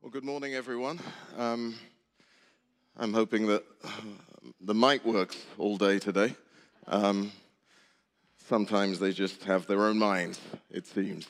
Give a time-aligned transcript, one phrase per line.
[0.00, 1.00] Well, good morning, everyone.
[1.36, 1.74] Um,
[2.96, 3.64] I'm hoping that
[4.60, 6.36] the mic works all day today.
[6.86, 7.32] Um,
[8.46, 10.40] sometimes they just have their own minds,
[10.70, 11.26] it seems.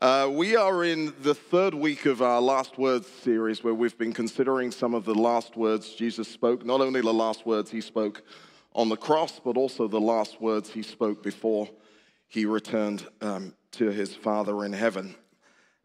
[0.00, 4.12] Uh, we are in the third week of our Last Words series where we've been
[4.12, 8.22] considering some of the last words Jesus spoke, not only the last words he spoke
[8.72, 11.68] on the cross, but also the last words he spoke before
[12.28, 15.16] he returned um, to his Father in heaven.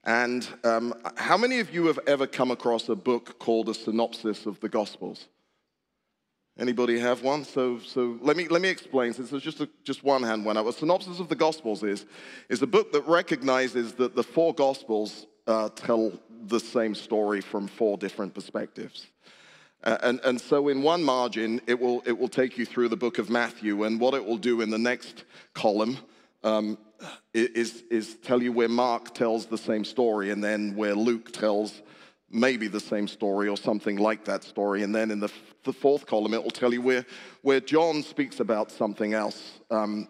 [0.03, 4.45] And um, how many of you have ever come across a book called A Synopsis
[4.45, 5.27] of the Gospels?
[6.57, 7.45] Anybody have one?
[7.45, 10.57] So, so let, me, let me explain, since there's just, a, just one hand went
[10.57, 10.65] up.
[10.65, 12.05] A Synopsis of the Gospels is,
[12.49, 16.11] is a book that recognizes that the four Gospels uh, tell
[16.47, 19.07] the same story from four different perspectives.
[19.83, 22.97] Uh, and, and so in one margin, it will, it will take you through the
[22.97, 25.23] book of Matthew, and what it will do in the next
[25.53, 25.97] column
[26.43, 26.77] um,
[27.33, 31.81] is, is tell you where Mark tells the same story and then where Luke tells
[32.29, 34.83] maybe the same story or something like that story.
[34.83, 35.31] And then in the,
[35.63, 37.05] the fourth column, it will tell you where,
[37.41, 40.07] where John speaks about something else um,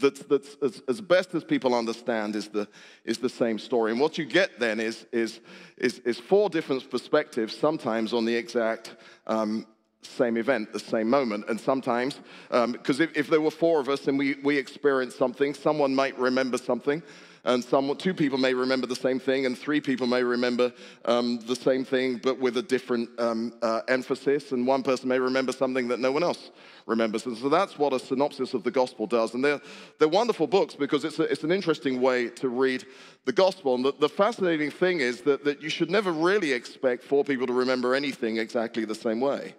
[0.00, 2.68] that's, that's as, as, best as people understand is the,
[3.04, 3.90] is the same story.
[3.90, 5.40] And what you get then is, is,
[5.76, 8.94] is, is four different perspectives, sometimes on the exact
[9.26, 9.66] um,
[10.02, 11.44] same event, the same moment.
[11.48, 15.18] And sometimes, because um, if, if, there were four of us and we, we experienced
[15.18, 17.02] something, someone might remember something,
[17.44, 20.72] and some, two people may remember the same thing, and three people may remember
[21.04, 25.18] um, the same thing, but with a different um, uh, emphasis, and one person may
[25.18, 26.50] remember something that no one else
[26.86, 27.26] remembers.
[27.26, 29.34] And so that's what a synopsis of the gospel does.
[29.34, 29.60] And they're,
[29.98, 32.84] they're wonderful books because it's, a, it's an interesting way to read
[33.24, 33.74] the gospel.
[33.74, 37.46] And the, the fascinating thing is that, that you should never really expect four people
[37.46, 39.54] to remember anything exactly the same way.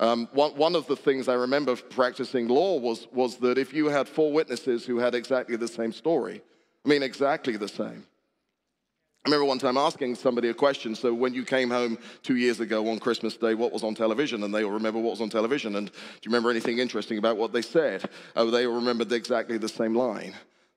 [0.00, 3.86] Um, one, one, of the things I remember practicing law was, was that if you
[3.86, 6.40] had four witnesses who had exactly the same story,
[6.84, 8.04] I mean, exactly the same.
[9.26, 10.94] I remember one time asking somebody a question.
[10.94, 14.44] So, when you came home two years ago on Christmas Day, what was on television?
[14.44, 15.74] And they all remember what was on television.
[15.74, 18.08] And do you remember anything interesting about what they said?
[18.36, 20.34] Oh, they all remembered exactly the same line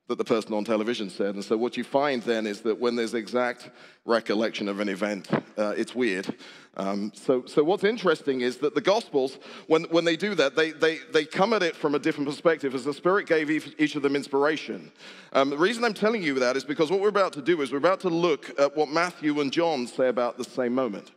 [0.08, 1.34] that the person on television said.
[1.34, 3.70] And so, what you find then is that when there's exact
[4.04, 6.34] recollection of an event, uh, it's weird.
[6.76, 10.72] Um, so, so, what's interesting is that the Gospels, when, when they do that, they,
[10.72, 14.02] they, they come at it from a different perspective as the Spirit gave each, of
[14.02, 14.90] them inspiration.
[15.32, 17.70] Um, the reason I'm telling you that is because what we're about to do is
[17.70, 21.12] we're about to look at what Matthew and John say about the same moment.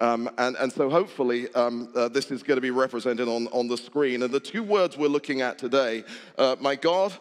[0.00, 3.66] Um, and, and, so hopefully um, uh, this is going to be represented on, on
[3.66, 4.22] the screen.
[4.22, 6.04] And the two words we're looking at today,
[6.36, 7.12] uh, my God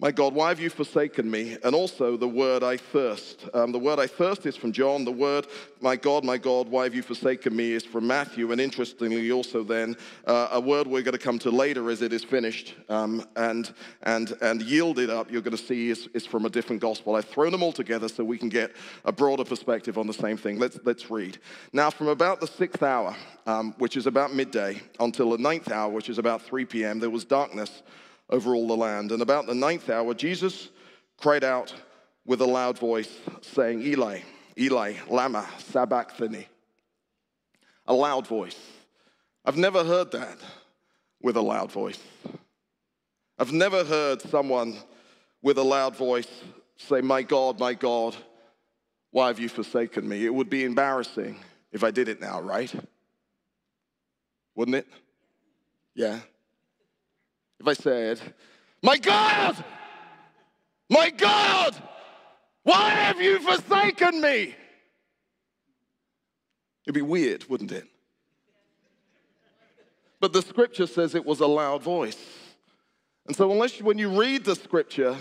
[0.00, 1.56] my God, why have you forsaken me?
[1.62, 3.48] And also the word I thirst.
[3.54, 5.04] Um, the word I thirst is from John.
[5.04, 5.46] The word,
[5.80, 8.50] my God, my God, why have you forsaken me, is from Matthew.
[8.50, 9.96] And interestingly, also then,
[10.26, 13.72] uh, a word we're going to come to later as it is finished um, and,
[14.02, 17.14] and, and yielded up, you're going to see is, is from a different gospel.
[17.14, 18.72] I've thrown them all together so we can get
[19.04, 20.58] a broader perspective on the same thing.
[20.58, 21.38] Let's, let's read.
[21.72, 23.14] Now, from about the sixth hour,
[23.46, 27.10] um, which is about midday, until the ninth hour, which is about 3 p.m., there
[27.10, 27.82] was darkness
[28.30, 29.12] over all the land.
[29.12, 30.68] And about the ninth hour, Jesus
[31.18, 31.74] cried out
[32.24, 33.12] with a loud voice,
[33.42, 34.20] saying, Eli,
[34.58, 36.48] Eli, Lama Sabachthani.
[37.86, 38.58] A loud voice.
[39.44, 40.38] I've never heard that
[41.20, 42.00] with a loud voice.
[43.38, 44.76] I've never heard someone
[45.42, 46.28] with a loud voice
[46.76, 48.16] say, My God, my God,
[49.10, 50.24] why have you forsaken me?
[50.24, 51.38] It would be embarrassing
[51.72, 52.72] if I did it now, right?
[54.54, 54.86] Wouldn't it?
[55.94, 56.20] Yeah.
[57.64, 58.20] If I said,
[58.82, 59.64] My God,
[60.90, 61.74] my God,
[62.62, 64.54] why have you forsaken me?
[66.84, 67.86] It'd be weird, wouldn't it?
[70.20, 72.22] But the scripture says it was a loud voice.
[73.26, 75.16] And so, unless when you read the scripture,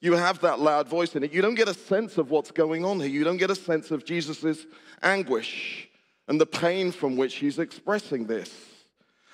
[0.00, 2.84] you have that loud voice in it, you don't get a sense of what's going
[2.84, 3.08] on here.
[3.08, 4.64] You don't get a sense of Jesus'
[5.02, 5.88] anguish
[6.28, 8.69] and the pain from which he's expressing this.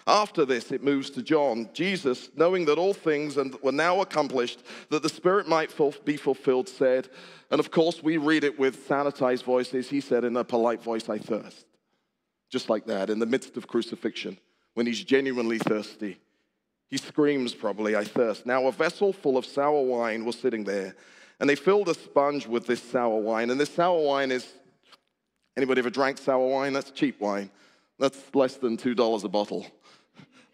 [0.06, 1.68] After this, it moves to John.
[1.72, 5.74] Jesus, knowing that all things were now accomplished, that the Spirit might
[6.04, 7.08] be fulfilled, said,
[7.50, 9.88] and of course, we read it with sanitized voices.
[9.88, 11.66] He said in a polite voice, I thirst.
[12.50, 14.38] Just like that, in the midst of crucifixion,
[14.74, 16.18] when he's genuinely thirsty.
[16.88, 18.46] He screams, probably, I thirst.
[18.46, 20.94] Now, a vessel full of sour wine was sitting there,
[21.40, 23.50] and they filled a sponge with this sour wine.
[23.50, 24.46] And this sour wine is
[25.56, 26.72] anybody ever drank sour wine?
[26.72, 27.50] That's cheap wine.
[27.98, 29.66] That's less than $2 a bottle.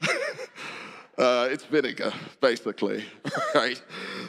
[1.19, 2.11] Uh, it's vinegar,
[2.41, 3.05] basically,
[3.55, 3.81] right?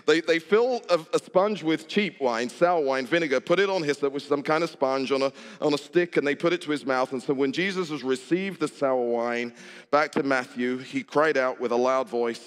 [0.05, 3.83] They, they fill a, a, sponge with cheap wine, sour wine, vinegar, put it on
[3.83, 5.31] hyssop, which is some kind of sponge, on a,
[5.61, 7.13] on a stick, and they put it to his mouth.
[7.13, 9.53] And so when Jesus has received the sour wine,
[9.91, 12.43] back to Matthew, he cried out with a loud voice,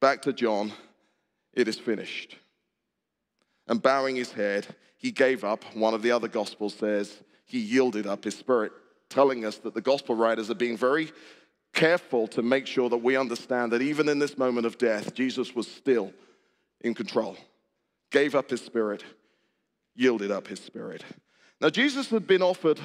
[0.00, 0.72] back to John,
[1.52, 2.36] it is finished.
[3.66, 5.64] And bowing his head, he gave up.
[5.74, 8.70] One of the other gospels says he yielded up his spirit,
[9.08, 11.12] telling us that the gospel writers are being very
[11.72, 15.54] careful to make sure that we understand that even in this moment of death, Jesus
[15.54, 16.12] was still
[16.80, 17.36] in control,
[18.10, 19.04] gave up his spirit,
[19.94, 21.04] yielded up his spirit.
[21.60, 22.80] Now, Jesus had been offered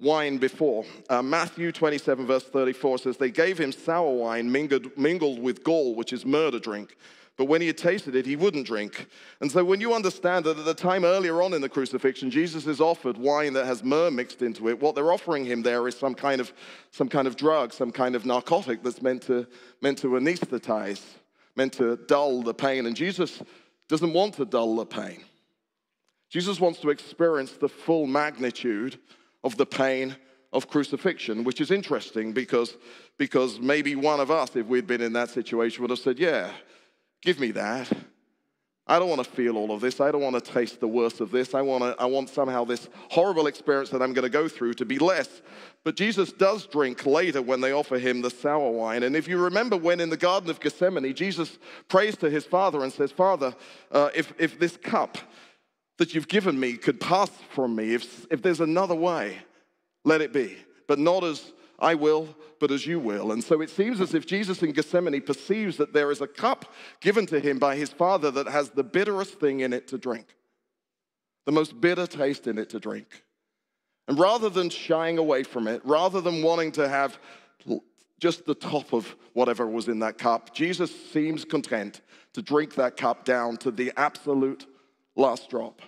[0.00, 0.84] wine before.
[1.08, 5.94] Uh, Matthew 27, verse 34 says, They gave him sour wine mingled, mingled with gall,
[5.94, 6.96] which is murder drink.
[7.36, 9.08] But when he had tasted it, he wouldn't drink.
[9.40, 12.66] And so, when you understand that at the time earlier on in the crucifixion, Jesus
[12.66, 15.96] is offered wine that has myrrh mixed into it, what they're offering him there is
[15.96, 16.52] some kind of,
[16.92, 19.48] some kind of drug, some kind of narcotic that's meant to,
[19.80, 21.02] meant to anesthetize,
[21.56, 22.86] meant to dull the pain.
[22.86, 23.42] And Jesus
[23.88, 25.24] doesn't want to dull the pain.
[26.30, 28.98] Jesus wants to experience the full magnitude
[29.42, 30.16] of the pain
[30.52, 32.76] of crucifixion, which is interesting because,
[33.18, 36.50] because maybe one of us, if we'd been in that situation, would have said, Yeah,
[37.24, 37.90] Give me that.
[38.86, 39.98] I don't want to feel all of this.
[39.98, 41.54] I don't want to taste the worst of this.
[41.54, 44.74] I want, to, I want somehow this horrible experience that I'm going to go through
[44.74, 45.40] to be less.
[45.84, 49.02] But Jesus does drink later when they offer him the sour wine.
[49.02, 52.82] And if you remember when in the Garden of Gethsemane, Jesus prays to his Father
[52.82, 53.54] and says, Father,
[53.90, 55.16] uh, if, if this cup
[55.96, 59.38] that you've given me could pass from me, if, if there's another way,
[60.04, 60.58] let it be.
[60.86, 61.54] But not as
[61.84, 63.30] I will, but as you will.
[63.32, 66.72] And so it seems as if Jesus in Gethsemane perceives that there is a cup
[67.00, 70.34] given to him by his Father that has the bitterest thing in it to drink,
[71.44, 73.22] the most bitter taste in it to drink.
[74.08, 77.18] And rather than shying away from it, rather than wanting to have
[78.18, 82.00] just the top of whatever was in that cup, Jesus seems content
[82.32, 84.64] to drink that cup down to the absolute
[85.16, 85.82] last drop.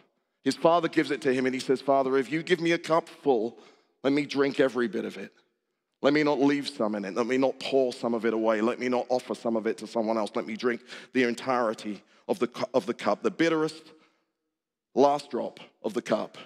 [0.44, 2.78] His father gives it to him and he says, Father, if you give me a
[2.78, 3.58] cup full,
[4.04, 5.32] let me drink every bit of it.
[6.02, 7.14] Let me not leave some in it.
[7.14, 8.60] Let me not pour some of it away.
[8.60, 10.30] Let me not offer some of it to someone else.
[10.34, 10.82] Let me drink
[11.12, 13.92] the entirety of the, of the cup, the bitterest
[14.94, 16.38] last drop of the cup,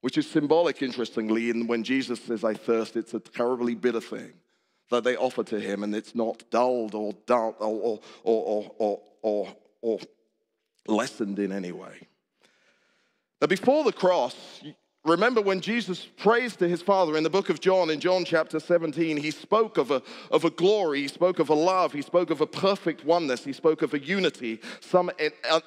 [0.00, 4.32] which is symbolic, interestingly, in when Jesus says, I thirst, it's a terribly bitter thing
[4.90, 9.48] that they offer to him, and it's not dulled or, dull, or, or, or, or,
[9.82, 9.98] or
[10.86, 12.06] lessened in any way.
[13.40, 14.62] Now, before the cross,
[15.04, 18.58] Remember when Jesus prays to his Father in the book of John, in John chapter
[18.58, 22.30] 17, he spoke of a, of a glory, he spoke of a love, he spoke
[22.30, 25.10] of a perfect oneness, he spoke of a unity, some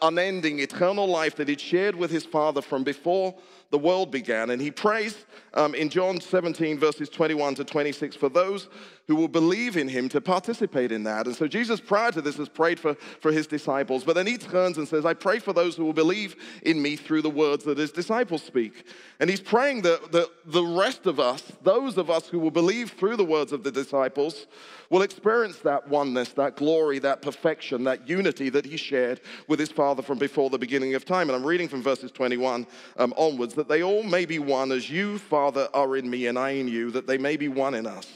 [0.02, 3.34] unending eternal life that he'd shared with his Father from before
[3.72, 4.50] the world began.
[4.50, 8.68] And he prays um, in John 17, verses 21 to 26, for those
[9.08, 11.26] who will believe in him to participate in that.
[11.26, 14.04] And so Jesus, prior to this, has prayed for, for his disciples.
[14.04, 16.96] But then he turns and says, I pray for those who will believe in me
[16.96, 18.86] through the words that his disciples speak.
[19.22, 22.94] And he's praying that the, the rest of us, those of us who will believe
[22.94, 24.48] through the words of the disciples,
[24.90, 29.72] will experience that oneness, that glory, that perfection, that unity that he shared with his
[29.72, 31.30] Father from before the beginning of time.
[31.30, 32.66] And I'm reading from verses 21
[32.98, 36.40] um, onwards that they all may be one as you, Father, are in me and
[36.40, 38.12] I in you, that they may be one in us,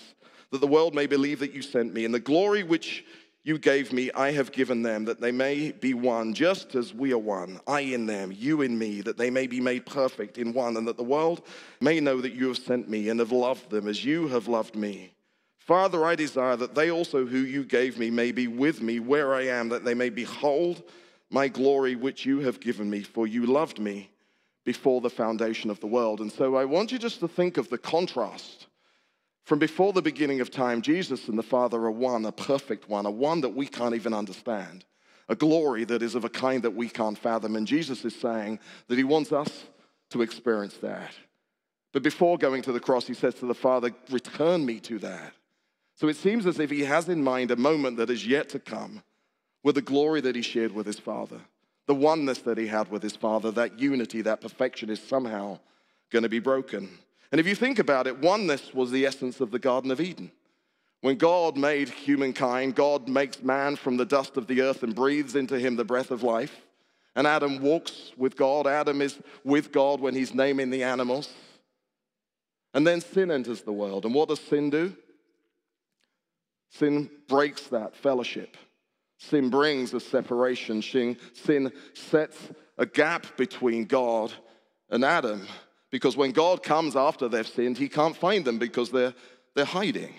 [0.49, 2.05] that the world may believe that you sent me.
[2.05, 3.05] And the glory which
[3.45, 7.13] you gave me, I have given them, that they may be one, just as we
[7.13, 10.51] are one, I in them, you in me, that they may be made perfect in
[10.51, 11.45] one, and that the world
[11.79, 14.75] may know that you have sent me and have loved them as you have loved
[14.75, 15.13] me.
[15.59, 19.35] Father, I desire that they also who you gave me may be with me where
[19.35, 20.81] I am, that they may behold
[21.29, 24.09] my glory which you have given me, for you loved me
[24.63, 26.19] before the foundation of the world.
[26.19, 28.65] And so I want you just to think of the contrast.
[29.45, 33.05] From before the beginning of time, Jesus and the Father are one, a perfect one,
[33.05, 34.85] a one that we can't even understand,
[35.29, 37.55] a glory that is of a kind that we can't fathom.
[37.55, 39.65] And Jesus is saying that he wants us
[40.09, 41.11] to experience that.
[41.93, 45.33] But before going to the cross, he says to the Father, Return me to that.
[45.95, 48.59] So it seems as if he has in mind a moment that is yet to
[48.59, 49.03] come
[49.63, 51.39] with the glory that he shared with his father,
[51.85, 55.59] the oneness that he had with his father, that unity, that perfection is somehow
[56.11, 56.89] going to be broken.
[57.35, 60.31] And if you think about it, oneness was the essence of the Garden of Eden.
[61.01, 65.35] When God made humankind, God makes man from the dust of the earth and breathes
[65.35, 66.61] into him the breath of life.
[67.13, 68.67] And Adam walks with God.
[68.67, 71.29] Adam is with God when he's naming the animals.
[72.73, 74.05] And then sin enters the world.
[74.05, 74.95] And what does sin do?
[76.69, 78.55] Sin breaks that fellowship.
[79.17, 80.81] Sin brings a separation.
[80.81, 82.37] Sin sets
[82.77, 84.31] a gap between God
[84.89, 85.45] and Adam.
[85.95, 89.13] Because when God comes after they've sinned, he can't find them because they're,
[89.55, 90.13] they're hiding.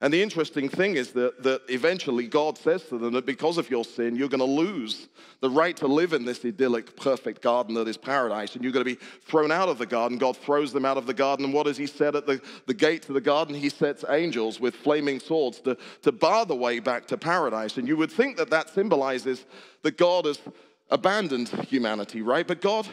[0.00, 3.68] And the interesting thing is that, that eventually God says to them that because of
[3.68, 5.08] your sin, you're going to lose
[5.42, 8.86] the right to live in this idyllic, perfect garden that is paradise, and you're going
[8.86, 10.16] to be thrown out of the garden.
[10.16, 12.72] God throws them out of the garden, and what does He said at the, the
[12.72, 13.54] gate to the garden?
[13.54, 17.76] He sets angels with flaming swords to, to bar the way back to paradise.
[17.76, 19.44] And you would think that that symbolizes
[19.82, 20.40] that God has
[20.88, 22.46] abandoned humanity, right?
[22.46, 22.88] But God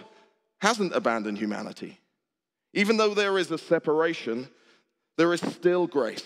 [0.62, 2.00] hasn't abandoned humanity.
[2.74, 4.48] Even though there is a separation,
[5.18, 6.26] there is still grace,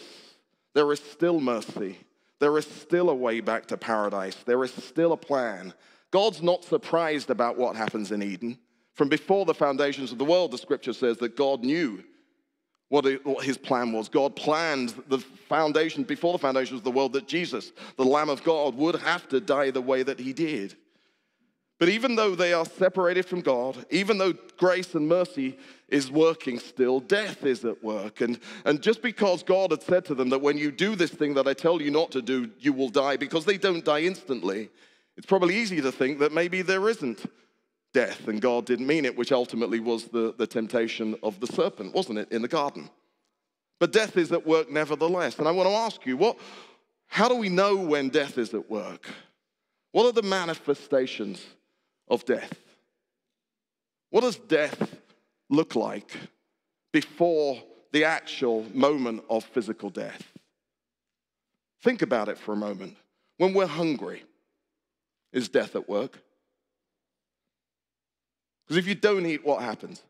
[0.73, 1.97] there is still mercy,
[2.39, 5.73] there is still a way back to paradise, there is still a plan.
[6.11, 8.57] God's not surprised about what happens in Eden.
[8.95, 12.03] From before the foundations of the world, the scripture says that God knew
[12.89, 13.05] what,
[13.43, 14.09] his plan was.
[14.09, 18.43] God planned the foundation, before the foundations of the world, that Jesus, the Lamb of
[18.43, 20.75] God, would have to die the way that he did.
[21.79, 25.57] But even though they are separated from God, even though grace and mercy
[25.87, 28.19] is working still, death is at work.
[28.19, 31.33] And, and just because God had said to them that when you do this thing
[31.35, 34.69] that I tell you not to do, you will die, because they don't die instantly,
[35.15, 37.25] it's probably easy to think that maybe there isn't
[37.93, 41.95] death and God didn't mean it, which ultimately was the, the temptation of the serpent,
[41.95, 42.89] wasn't it, in the garden?
[43.79, 45.39] But death is at work nevertheless.
[45.39, 46.37] And I want to ask you, what,
[47.07, 49.09] how do we know when death is at work?
[49.93, 51.41] What are the manifestations
[52.09, 52.53] of death?
[54.09, 54.95] What does death
[55.49, 56.11] look like
[56.91, 57.61] before
[57.91, 60.23] the actual moment of physical death?
[61.81, 62.97] Think about it for a moment.
[63.37, 64.23] When we're hungry,
[65.31, 66.19] is death at work?
[68.65, 70.01] Because if you don't eat, what happens?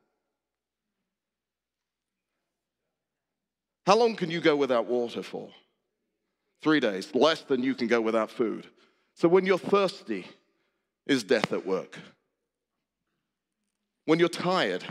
[3.86, 5.50] How long can you go without water for?
[6.62, 8.68] Three days, less than you can go without food.
[9.15, 10.25] So when you're thirsty,
[11.10, 11.98] is death at work.
[14.06, 14.86] When you're tired,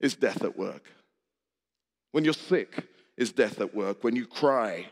[0.00, 0.84] is death at work.
[2.12, 4.04] When you're sick, is death at work.
[4.04, 4.86] When you cry,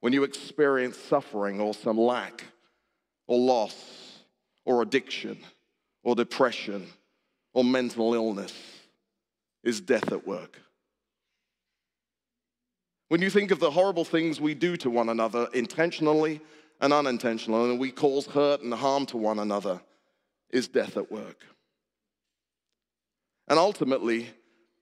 [0.00, 2.44] when you experience suffering or some lack
[3.28, 4.18] or loss
[4.66, 5.38] or addiction
[6.02, 6.88] or depression
[7.54, 8.52] or mental illness,
[9.62, 10.60] is death at work.
[13.08, 16.40] When you think of the horrible things we do to one another intentionally
[16.82, 19.80] and unintentional, and we cause hurt and harm to one another,
[20.50, 21.44] is death at work.
[23.48, 24.28] And ultimately,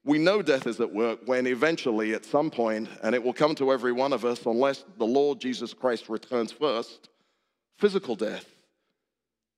[0.02, 3.54] we know death is at work when eventually, at some point, and it will come
[3.56, 7.10] to every one of us unless the Lord Jesus Christ returns first,
[7.78, 8.46] physical death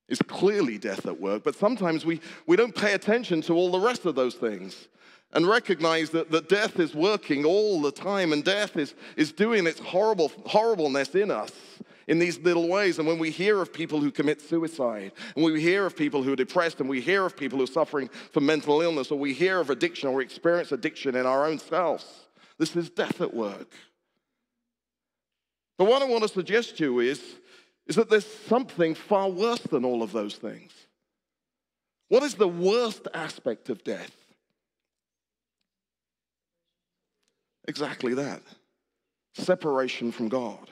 [0.08, 1.44] is clearly death at work.
[1.44, 4.88] But sometimes we, we don't pay attention to all the rest of those things
[5.32, 9.66] and recognize that, that death is working all the time and death is, is doing
[9.66, 11.52] its horrible horribleness in us
[12.06, 12.98] in these little ways.
[12.98, 16.32] And when we hear of people who commit suicide, and we hear of people who
[16.32, 19.32] are depressed, and we hear of people who are suffering from mental illness, or we
[19.32, 22.04] hear of addiction or experience addiction in our own selves,
[22.58, 23.72] this is death at work.
[25.78, 27.22] But what I want to suggest to you is,
[27.86, 30.70] is that there's something far worse than all of those things.
[32.08, 34.14] What is the worst aspect of death?
[37.66, 38.42] Exactly that
[39.34, 40.70] separation from God.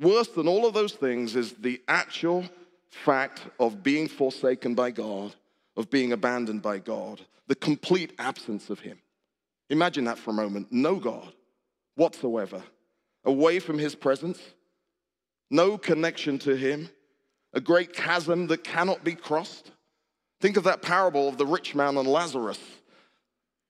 [0.00, 2.44] Worse than all of those things is the actual
[2.90, 5.34] fact of being forsaken by God,
[5.76, 8.98] of being abandoned by God, the complete absence of Him.
[9.70, 10.68] Imagine that for a moment.
[10.70, 11.32] No God
[11.96, 12.62] whatsoever,
[13.24, 14.40] away from His presence,
[15.50, 16.88] no connection to Him,
[17.52, 19.70] a great chasm that cannot be crossed.
[20.40, 22.60] Think of that parable of the rich man and Lazarus.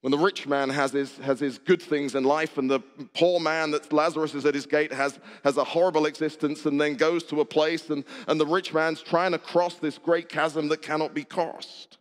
[0.03, 2.81] When the rich man has his, has his good things in life, and the
[3.15, 6.97] poor man that Lazarus is at his gate has, has a horrible existence and then
[6.97, 10.67] goes to a place, and, and the rich man's trying to cross this great chasm
[10.69, 11.99] that cannot be crossed.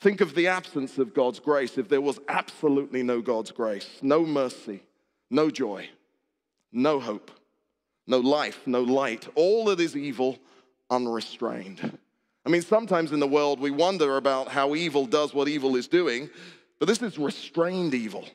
[0.00, 1.76] Think of the absence of God's grace.
[1.76, 4.84] If there was absolutely no God's grace, no mercy,
[5.30, 5.88] no joy,
[6.70, 7.32] no hope,
[8.06, 10.38] no life, no light, all that is evil,
[10.88, 11.98] unrestrained.
[12.46, 15.88] I mean, sometimes in the world we wonder about how evil does what evil is
[15.88, 16.28] doing,
[16.78, 18.26] but this is restrained evil.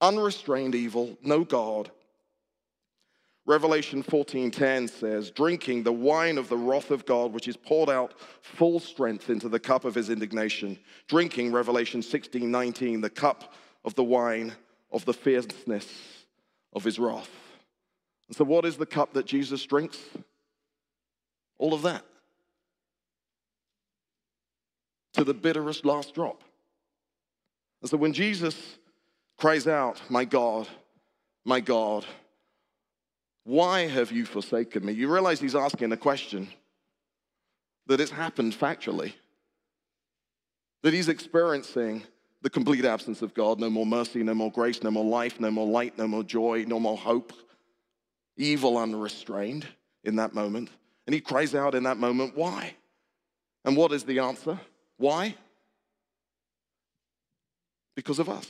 [0.00, 1.90] Unrestrained evil, no God.
[3.46, 8.14] Revelation 14:10 says, "Drinking the wine of the wrath of God, which is poured out
[8.42, 13.54] full strength into the cup of his indignation." Drinking Revelation 16:19, the cup
[13.84, 14.56] of the wine
[14.90, 16.26] of the fierceness
[16.72, 17.30] of his wrath.
[18.28, 19.98] And so what is the cup that Jesus drinks?
[21.58, 22.04] All of that
[25.20, 26.42] to the bitterest last drop.
[27.82, 28.78] And so when Jesus
[29.36, 30.66] cries out, My God,
[31.44, 32.06] my God,
[33.44, 34.94] why have you forsaken me?
[34.94, 36.48] You realize he's asking a question
[37.86, 39.12] that has happened factually,
[40.84, 42.02] that he's experiencing
[42.40, 45.50] the complete absence of God no more mercy, no more grace, no more life, no
[45.50, 47.34] more light, no more joy, no more hope,
[48.38, 49.68] evil unrestrained
[50.02, 50.70] in that moment.
[51.06, 52.74] And he cries out in that moment, Why?
[53.66, 54.58] And what is the answer?
[55.00, 55.34] Why?
[57.96, 58.46] Because of us.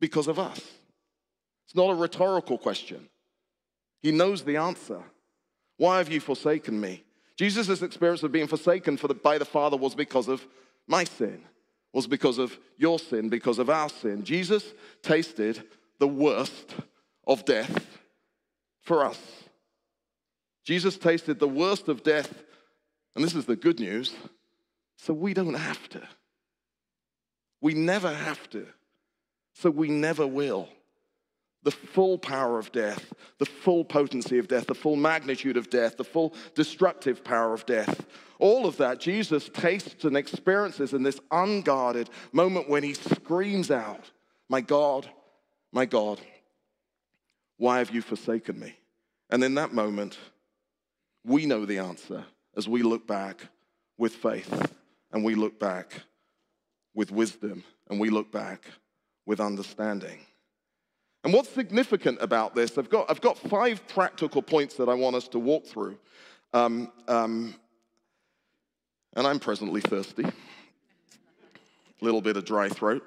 [0.00, 0.60] Because of us.
[1.64, 3.08] It's not a rhetorical question.
[4.02, 5.02] He knows the answer.
[5.78, 7.04] Why have you forsaken me?
[7.36, 10.46] Jesus' experience of being forsaken the, by the Father was because of
[10.86, 11.40] my sin,
[11.94, 14.24] was because of your sin, because of our sin.
[14.24, 15.62] Jesus tasted
[15.98, 16.74] the worst
[17.26, 17.98] of death
[18.82, 19.20] for us.
[20.64, 22.42] Jesus tasted the worst of death,
[23.18, 24.14] and this is the good news,
[24.96, 26.00] so we don't have to.
[27.60, 28.64] We never have to,
[29.54, 30.68] so we never will
[31.64, 35.96] the full power of death, the full potency of death, the full magnitude of death,
[35.96, 38.06] the full destructive power of death.
[38.38, 44.12] All of that Jesus tastes and experiences in this unguarded moment when he screams out,
[44.48, 45.10] My God,
[45.72, 46.20] my God,
[47.56, 48.76] why have you forsaken me?
[49.28, 50.16] And in that moment,
[51.24, 52.24] we know the answer
[52.58, 53.46] as we look back
[53.96, 54.72] with faith
[55.12, 55.92] and we look back
[56.94, 58.66] with wisdom and we look back
[59.24, 60.18] with understanding.
[61.22, 65.14] And what's significant about this, I've got, I've got five practical points that I want
[65.14, 65.98] us to walk through.
[66.52, 67.54] Um, um,
[69.14, 70.32] and I'm presently thirsty, a
[72.00, 73.04] little bit of dry throat.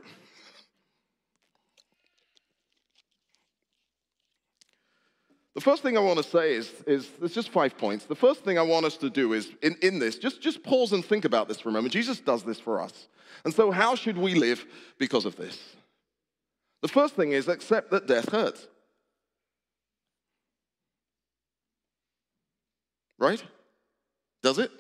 [5.54, 8.06] The first thing I want to say is, is there's just five points.
[8.06, 10.94] The first thing I want us to do is, in, in this, just, just pause
[10.94, 11.94] and think about this for a moment.
[11.94, 13.10] Jesus does this for us.
[13.44, 14.66] And so, how should we live
[14.98, 15.60] because of this?
[16.82, 18.68] The first thing is accept that death hurts.
[23.20, 23.44] Right?
[24.42, 24.72] Does it?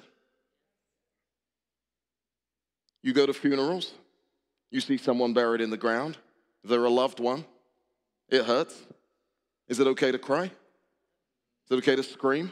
[3.03, 3.93] You go to funerals,
[4.69, 6.17] you see someone buried in the ground,
[6.63, 7.45] they're a loved one,
[8.29, 8.75] it hurts.
[9.67, 10.51] Is it okay to cry?
[11.71, 12.51] It okay to scream?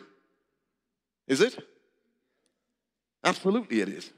[1.27, 1.59] Is it?
[3.23, 4.11] Absolutely, it is.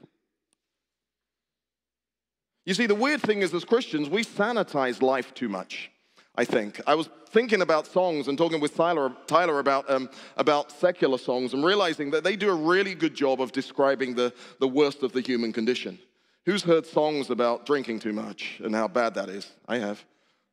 [2.64, 5.90] You see, the weird thing is, as Christians, we sanitize life too much.
[6.34, 6.80] I think.
[6.86, 11.52] I was thinking about songs and talking with Tyler, Tyler about, um, about secular songs
[11.52, 15.12] and realizing that they do a really good job of describing the, the worst of
[15.12, 15.98] the human condition.
[16.46, 19.50] Who's heard songs about drinking too much and how bad that is?
[19.68, 20.02] I have.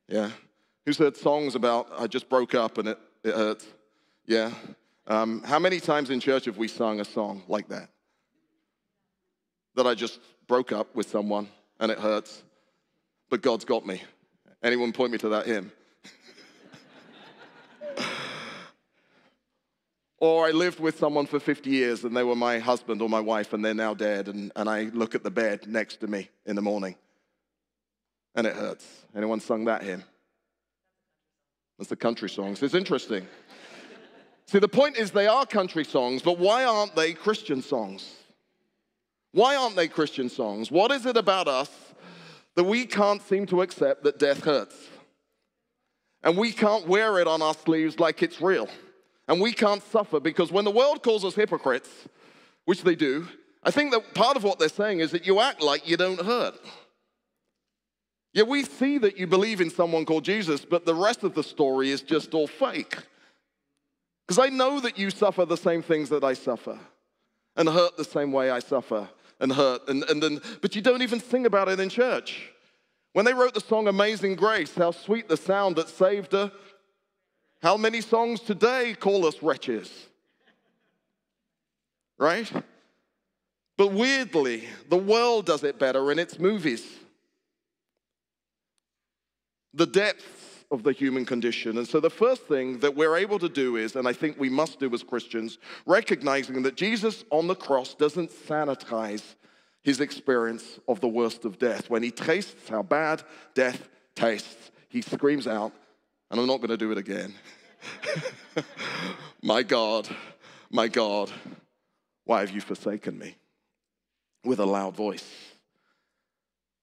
[0.09, 0.31] Yeah.
[0.85, 3.65] Who's heard songs about I just broke up and it, it hurts?
[4.29, 4.51] Yeah.
[5.07, 7.89] Um, how many times in church have we sung a song like that?
[9.73, 12.43] That I just broke up with someone and it hurts,
[13.31, 14.03] but God's got me.
[14.61, 15.71] Anyone point me to that hymn?
[20.19, 23.21] or I lived with someone for 50 years and they were my husband or my
[23.21, 26.29] wife and they're now dead, and, and I look at the bed next to me
[26.45, 26.93] in the morning
[28.35, 28.85] and it hurts.
[29.15, 30.03] Anyone sung that hymn?
[31.79, 32.61] That's the country songs.
[32.61, 33.25] It's interesting.
[34.49, 38.15] See, the point is they are country songs, but why aren't they Christian songs?
[39.31, 40.71] Why aren't they Christian songs?
[40.71, 41.69] What is it about us
[42.55, 44.75] that we can't seem to accept that death hurts?
[46.23, 48.67] And we can't wear it on our sleeves like it's real.
[49.27, 52.07] And we can't suffer because when the world calls us hypocrites,
[52.65, 53.27] which they do,
[53.61, 56.25] I think that part of what they're saying is that you act like you don't
[56.25, 56.55] hurt.
[58.33, 61.43] Yeah, we see that you believe in someone called Jesus, but the rest of the
[61.43, 62.97] story is just all fake.
[64.29, 66.77] Because I know that you suffer the same things that I suffer
[67.55, 69.89] and hurt the same way I suffer and hurt.
[69.89, 72.51] And, and then, but you don't even sing about it in church.
[73.13, 76.51] When they wrote the song Amazing Grace, how sweet the sound that saved her.
[77.63, 79.91] How many songs today call us wretches?
[82.19, 82.51] Right?
[83.77, 86.85] But weirdly, the world does it better in its movies.
[89.73, 90.38] The depth
[90.71, 91.77] of the human condition.
[91.77, 94.49] And so, the first thing that we're able to do is, and I think we
[94.49, 99.35] must do as Christians, recognizing that Jesus on the cross doesn't sanitize
[99.83, 101.89] his experience of the worst of death.
[101.89, 103.23] When he tastes how bad
[103.55, 105.71] death tastes, he screams out,
[106.29, 107.33] and I'm not going to do it again.
[109.41, 110.07] my God,
[110.69, 111.31] my God,
[112.25, 113.35] why have you forsaken me?
[114.43, 115.48] With a loud voice.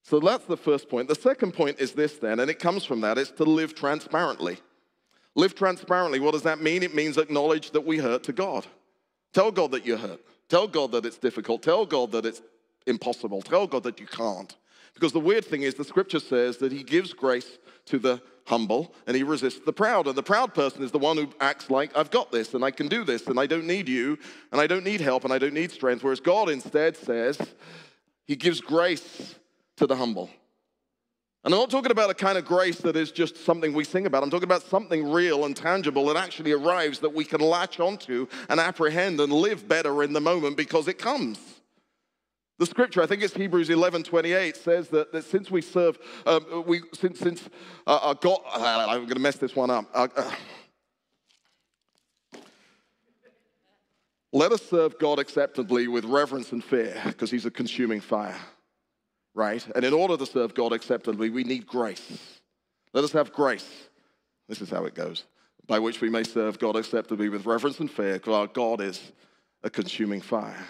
[0.07, 1.09] So that's the first point.
[1.09, 4.57] The second point is this, then, and it comes from that it's to live transparently.
[5.35, 6.21] Live transparently.
[6.21, 6.81] What does that mean?
[6.81, 8.65] It means acknowledge that we hurt to God.
[9.33, 10.21] Tell God that you're hurt.
[10.47, 11.61] Tell God that it's difficult.
[11.61, 12.41] Tell God that it's
[12.85, 13.41] impossible.
[13.41, 14.55] Tell God that you can't.
[14.93, 18.95] Because the weird thing is, the scripture says that He gives grace to the humble
[19.07, 20.07] and He resists the proud.
[20.07, 22.71] And the proud person is the one who acts like, I've got this and I
[22.71, 24.17] can do this and I don't need you
[24.53, 26.01] and I don't need help and I don't need strength.
[26.01, 27.37] Whereas God instead says,
[28.23, 29.35] He gives grace
[29.77, 30.29] to the humble.
[31.43, 34.05] And I'm not talking about a kind of grace that is just something we sing
[34.05, 34.21] about.
[34.21, 38.27] I'm talking about something real and tangible that actually arrives that we can latch onto
[38.49, 41.39] and apprehend and live better in the moment because it comes.
[42.59, 46.63] The scripture, I think it's Hebrews 11 28, says that, that since we serve, um,
[46.65, 47.47] we, since, since
[47.85, 49.85] uh, uh God, I'm going to mess this one up.
[49.93, 50.31] Uh, uh,
[54.33, 58.35] Let us serve God acceptably with reverence and fear, because He's a consuming fire,
[59.37, 59.65] right?
[59.75, 62.39] And in order to serve God acceptably, we need grace.
[62.93, 63.69] Let us have grace.
[64.49, 65.23] This is how it goes
[65.67, 69.11] by which we may serve God acceptably with reverence and fear, because our God is
[69.63, 70.65] a consuming fire.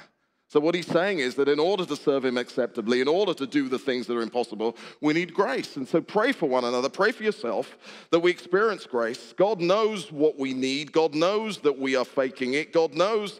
[0.49, 3.45] So, what he's saying is that in order to serve him acceptably, in order to
[3.45, 5.77] do the things that are impossible, we need grace.
[5.77, 7.77] And so, pray for one another, pray for yourself
[8.11, 9.33] that we experience grace.
[9.37, 13.39] God knows what we need, God knows that we are faking it, God knows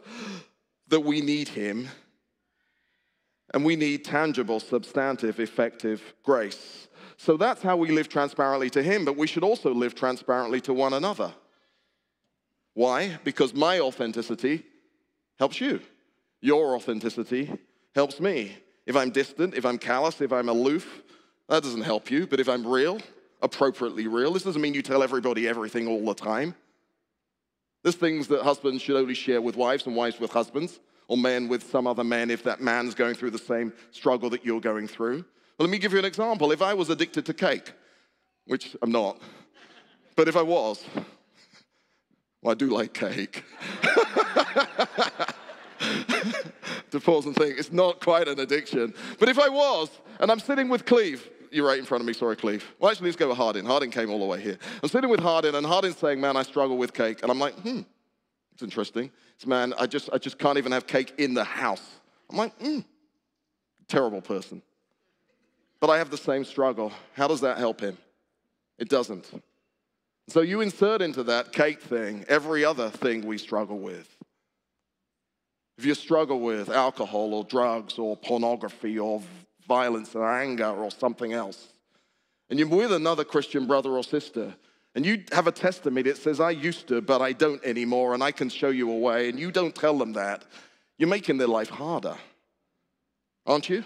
[0.89, 1.89] that we need him.
[3.53, 6.87] And we need tangible, substantive, effective grace.
[7.17, 10.73] So, that's how we live transparently to him, but we should also live transparently to
[10.73, 11.33] one another.
[12.73, 13.17] Why?
[13.23, 14.63] Because my authenticity
[15.39, 15.81] helps you.
[16.41, 17.51] Your authenticity
[17.95, 18.55] helps me.
[18.85, 21.01] If I'm distant, if I'm callous, if I'm aloof,
[21.49, 22.27] that doesn't help you.
[22.27, 22.99] But if I'm real,
[23.41, 26.53] appropriately real, this doesn't mean you tell everybody everything all the time.
[27.83, 31.47] There's things that husbands should only share with wives and wives with husbands, or men
[31.47, 34.87] with some other men if that man's going through the same struggle that you're going
[34.87, 35.25] through.
[35.57, 36.51] Well, let me give you an example.
[36.51, 37.73] If I was addicted to cake,
[38.45, 39.21] which I'm not,
[40.15, 40.83] but if I was,
[42.41, 43.43] well, I do like cake.
[46.91, 48.93] to pause and think, it's not quite an addiction.
[49.19, 49.89] But if I was,
[50.19, 52.65] and I'm sitting with Cleve, you're right in front of me, sorry, Cleve.
[52.79, 53.65] Well, actually, let's go with Hardin.
[53.65, 54.57] Hardin came all the way here.
[54.83, 57.21] I'm sitting with Hardin, and Hardin's saying, Man, I struggle with cake.
[57.21, 57.81] And I'm like, Hmm,
[58.57, 59.11] it's interesting.
[59.35, 61.83] It's, man, I just, I just can't even have cake in the house.
[62.27, 62.79] I'm like, Hmm,
[63.87, 64.63] terrible person.
[65.79, 66.91] But I have the same struggle.
[67.13, 67.99] How does that help him?
[68.79, 69.29] It doesn't.
[70.27, 74.09] So you insert into that cake thing every other thing we struggle with.
[75.77, 79.21] If you struggle with alcohol or drugs or pornography or
[79.67, 81.73] violence or anger or something else,
[82.49, 84.55] and you're with another Christian brother or sister,
[84.97, 88.23] and you have a testimony that says, I used to, but I don't anymore, and
[88.23, 90.43] I can show you a way, and you don't tell them that,
[90.97, 92.15] you're making their life harder,
[93.45, 93.83] aren't you?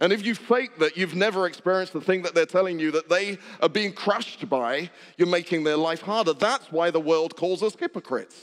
[0.00, 3.10] And if you fake that you've never experienced the thing that they're telling you that
[3.10, 6.32] they are being crushed by, you're making their life harder.
[6.32, 8.40] That's why the world calls us hypocrites,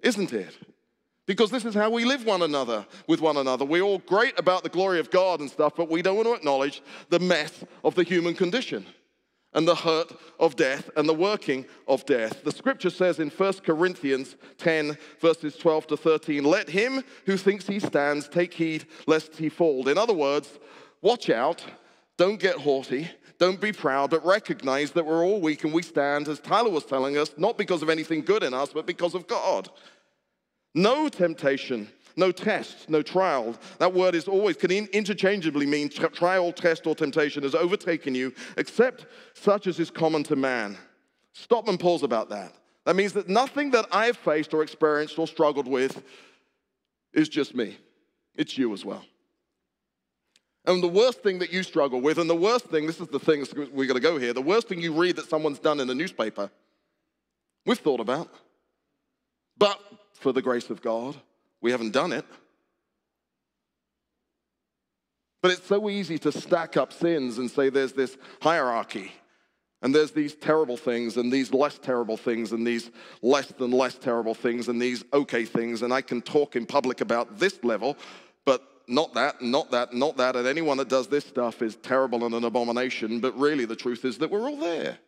[0.00, 0.54] isn't it?
[1.24, 3.64] Because this is how we live one another with one another.
[3.64, 6.34] We're all great about the glory of God and stuff, but we don't want to
[6.34, 8.84] acknowledge the mess of the human condition
[9.54, 12.42] and the hurt of death and the working of death.
[12.42, 17.66] The scripture says in 1 Corinthians 10, verses 12 to 13, let him who thinks
[17.66, 19.88] he stands take heed lest he fall.
[19.88, 20.58] In other words,
[21.02, 21.64] watch out,
[22.16, 26.28] don't get haughty, don't be proud, but recognize that we're all weak and we stand,
[26.28, 29.26] as Tyler was telling us, not because of anything good in us, but because of
[29.26, 29.68] God.
[30.74, 33.56] No temptation, no test, no trial.
[33.78, 39.06] That word is always, can interchangeably mean trial, test, or temptation has overtaken you, except
[39.34, 40.76] such as is common to man.
[41.32, 42.52] Stop and pause about that.
[42.84, 46.02] That means that nothing that I have faced or experienced or struggled with
[47.12, 47.78] is just me,
[48.34, 49.04] it's you as well.
[50.66, 53.18] And the worst thing that you struggle with, and the worst thing, this is the
[53.18, 55.88] thing we're going to go here, the worst thing you read that someone's done in
[55.88, 56.50] the newspaper,
[57.66, 58.30] we've thought about.
[59.58, 59.78] But
[60.24, 61.16] for the grace of God.
[61.64, 62.26] We haven't done it.
[65.40, 69.12] But it's so easy to stack up sins and say there's this hierarchy.
[69.80, 72.90] And there's these terrible things, and these less terrible things, and these
[73.22, 75.80] less than less terrible things, and these okay things.
[75.80, 77.96] And I can talk in public about this level,
[78.44, 80.36] but not that, not that, not that.
[80.36, 83.20] And anyone that does this stuff is terrible and an abomination.
[83.20, 84.98] But really, the truth is that we're all there,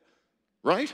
[0.62, 0.92] right?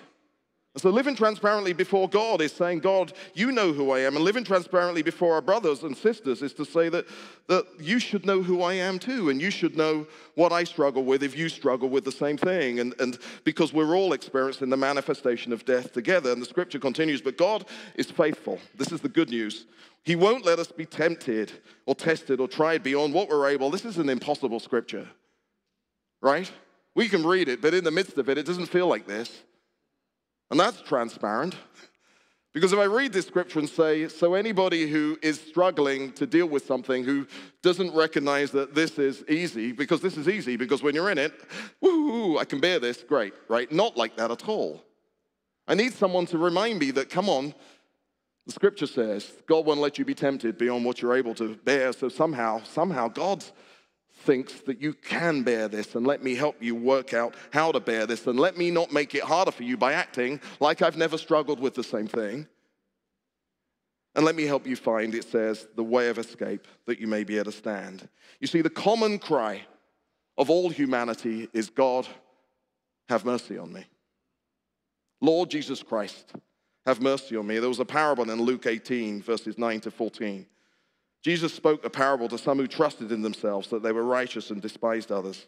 [0.78, 4.16] So, living transparently before God is saying, God, you know who I am.
[4.16, 7.06] And living transparently before our brothers and sisters is to say that,
[7.48, 9.28] that you should know who I am too.
[9.28, 12.80] And you should know what I struggle with if you struggle with the same thing.
[12.80, 16.32] And, and because we're all experiencing the manifestation of death together.
[16.32, 18.58] And the scripture continues, but God is faithful.
[18.74, 19.66] This is the good news.
[20.04, 21.52] He won't let us be tempted
[21.84, 23.68] or tested or tried beyond what we're able.
[23.68, 25.06] This is an impossible scripture,
[26.22, 26.50] right?
[26.94, 29.42] We can read it, but in the midst of it, it doesn't feel like this.
[30.52, 31.56] And that's transparent.
[32.52, 36.44] Because if I read this scripture and say, so anybody who is struggling to deal
[36.44, 37.26] with something, who
[37.62, 41.32] doesn't recognize that this is easy, because this is easy, because when you're in it,
[41.80, 43.72] woo, I can bear this, great, right?
[43.72, 44.84] Not like that at all.
[45.66, 47.54] I need someone to remind me that, come on,
[48.44, 51.94] the scripture says, God won't let you be tempted beyond what you're able to bear.
[51.94, 53.52] So somehow, somehow, God's
[54.22, 57.80] thinks that you can bear this, and let me help you work out how to
[57.80, 60.96] bear this, and let me not make it harder for you by acting like I've
[60.96, 62.46] never struggled with the same thing.
[64.14, 67.24] And let me help you find, it says, the way of escape that you may
[67.24, 68.08] be able to stand.
[68.40, 69.62] You see, the common cry
[70.36, 72.06] of all humanity is God,
[73.08, 73.84] have mercy on me.
[75.20, 76.32] Lord Jesus Christ,
[76.84, 77.58] have mercy on me.
[77.58, 80.46] There was a parable in Luke 18, verses 9 to 14.
[81.22, 84.60] Jesus spoke a parable to some who trusted in themselves that they were righteous and
[84.60, 85.46] despised others.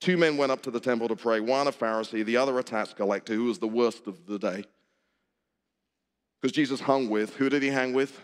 [0.00, 2.64] Two men went up to the temple to pray, one a Pharisee, the other a
[2.64, 4.64] tax collector, who was the worst of the day.
[6.40, 8.20] Because Jesus hung with, who did he hang with?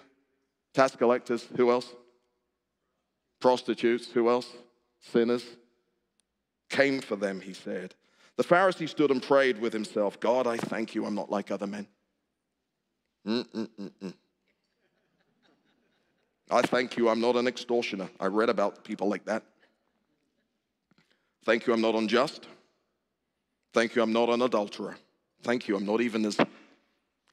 [0.75, 1.95] Tax collectors, who else?
[3.41, 4.53] Prostitutes, who else?
[4.99, 5.45] Sinners.
[6.69, 7.95] Came for them, he said.
[8.37, 11.69] The Pharisee stood and prayed with himself God, I thank you, I'm not like other
[11.69, 11.87] men.
[13.25, 14.15] Mm-mm-mm-mm.
[16.51, 18.09] I thank you, I'm not an extortioner.
[18.19, 19.43] I read about people like that.
[21.45, 22.47] Thank you, I'm not unjust.
[23.73, 24.97] Thank you, I'm not an adulterer.
[25.43, 26.37] Thank you, I'm not even as,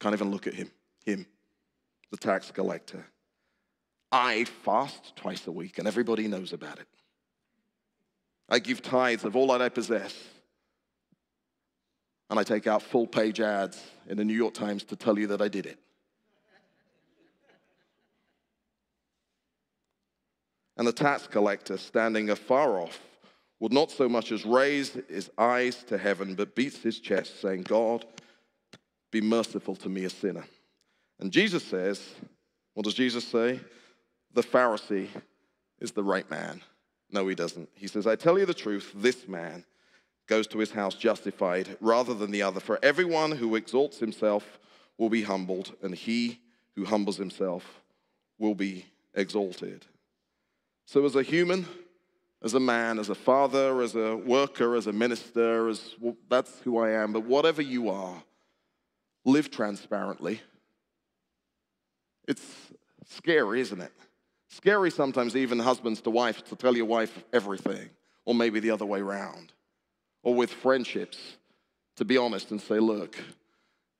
[0.00, 0.70] can't even look at him,
[1.04, 1.26] him,
[2.10, 3.06] the tax collector.
[4.12, 6.86] I fast twice a week, and everybody knows about it.
[8.48, 10.14] I give tithes of all that I possess.
[12.30, 15.28] And I take out full page ads in the New York Times to tell you
[15.28, 15.78] that I did it.
[20.76, 23.00] And the tax collector, standing afar off,
[23.60, 27.62] would not so much as raise his eyes to heaven, but beats his chest, saying,
[27.62, 28.04] God,
[29.10, 30.44] be merciful to me, a sinner.
[31.18, 32.02] And Jesus says,
[32.74, 33.60] What does Jesus say?
[34.34, 35.08] The Pharisee
[35.80, 36.60] is the right man.
[37.10, 37.68] No, he doesn't.
[37.74, 39.64] He says, I tell you the truth, this man
[40.26, 42.60] goes to his house justified rather than the other.
[42.60, 44.58] For everyone who exalts himself
[44.98, 46.40] will be humbled, and he
[46.74, 47.82] who humbles himself
[48.38, 49.86] will be exalted.
[50.86, 51.66] So, as a human,
[52.42, 56.60] as a man, as a father, as a worker, as a minister, as well, that's
[56.60, 57.12] who I am.
[57.12, 58.22] But whatever you are,
[59.24, 60.40] live transparently.
[62.28, 62.44] It's
[63.08, 63.92] scary, isn't it?
[64.48, 67.90] Scary sometimes, even husbands to wives, to tell your wife everything,
[68.24, 69.52] or maybe the other way around.
[70.22, 71.18] Or with friendships,
[71.96, 73.16] to be honest and say, look,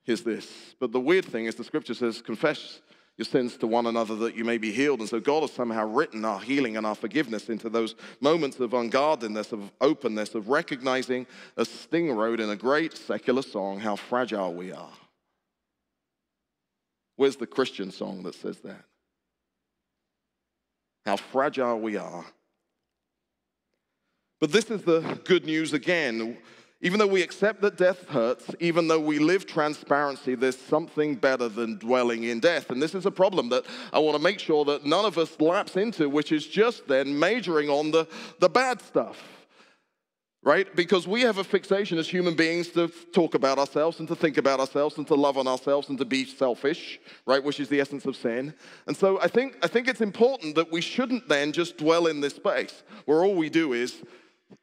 [0.05, 0.75] here's this.
[0.79, 2.81] But the weird thing is, the scripture says, confess
[3.16, 5.00] your sins to one another that you may be healed.
[5.00, 8.72] And so God has somehow written our healing and our forgiveness into those moments of
[8.72, 11.26] unguardedness, of openness, of recognizing,
[11.57, 14.92] as Sting wrote in a great secular song, how fragile we are.
[17.16, 18.85] Where's the Christian song that says that?
[21.07, 22.26] How fragile we are.
[24.40, 26.37] But this is the good news again.
[26.87, 31.49] Even though we accept that death hurts, even though we live transparency, there's something better
[31.49, 32.70] than dwelling in death.
[32.70, 35.40] And this is a problem that I want to make sure that none of us
[35.40, 38.07] lapse into, which is just then majoring on the,
[38.38, 39.20] the bad stuff.
[40.44, 40.77] Right?
[40.77, 44.37] Because we have a fixation as human beings to talk about ourselves and to think
[44.37, 47.42] about ourselves and to love on ourselves and to be selfish, right?
[47.42, 48.55] Which is the essence of sin.
[48.87, 52.20] And so I think, I think it's important that we shouldn't then just dwell in
[52.20, 54.05] this space where all we do is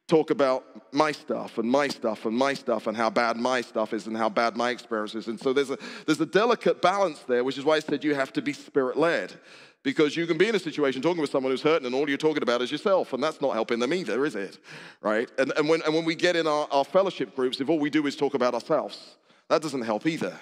[0.07, 3.93] talk about my stuff and my stuff and my stuff and how bad my stuff
[3.93, 5.27] is and how bad my experience is.
[5.27, 8.13] And so there's a, there's a delicate balance there, which is why I said you
[8.15, 9.33] have to be spirit led.
[9.81, 12.17] Because you can be in a situation talking with someone who's hurting and all you're
[12.17, 14.57] talking about is yourself, and that's not helping them either, is it?
[15.01, 15.29] Right?
[15.37, 17.89] And, and, when, and when we get in our, our fellowship groups, if all we
[17.89, 19.17] do is talk about ourselves,
[19.49, 20.39] that doesn't help either.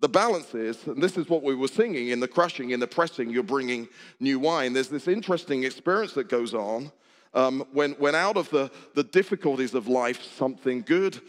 [0.00, 2.88] The balance is, and this is what we were singing in the crushing, in the
[2.88, 3.86] pressing, you're bringing
[4.18, 4.72] new wine.
[4.72, 6.90] There's this interesting experience that goes on
[7.32, 11.20] um, when, when out of the, the difficulties of life, something good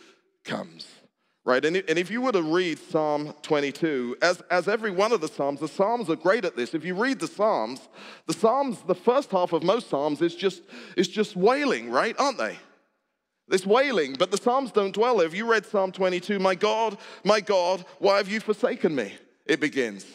[0.44, 0.88] comes.
[1.44, 1.64] Right?
[1.66, 5.28] And, and if you were to read Psalm 22, as, as every one of the
[5.28, 6.76] Psalms, the Psalms are great at this.
[6.76, 7.90] If you read the Psalms,
[8.28, 10.62] the Psalms, the first half of most Psalms is just,
[10.96, 12.16] is just wailing, right?
[12.20, 12.58] Aren't they?
[13.48, 15.28] This wailing, but the Psalms don't dwell there.
[15.28, 19.14] If you read Psalm 22, my God, my God, why have you forsaken me?
[19.48, 20.06] It begins.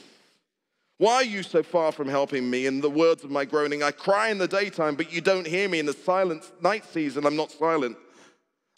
[0.99, 2.67] Why are you so far from helping me?
[2.67, 5.69] In the words of my groaning, I cry in the daytime, but you don't hear
[5.69, 5.79] me.
[5.79, 7.99] In the silent night season, I'm not silent.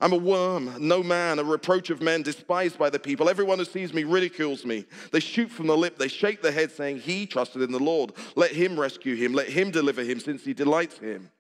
[0.01, 3.29] I'm a worm, no man, a reproach of men, despised by the people.
[3.29, 4.85] Everyone who sees me ridicules me.
[5.11, 8.13] They shoot from the lip, they shake their head, saying, He trusted in the Lord.
[8.37, 11.31] Let him rescue him, let him deliver him, since he delights him.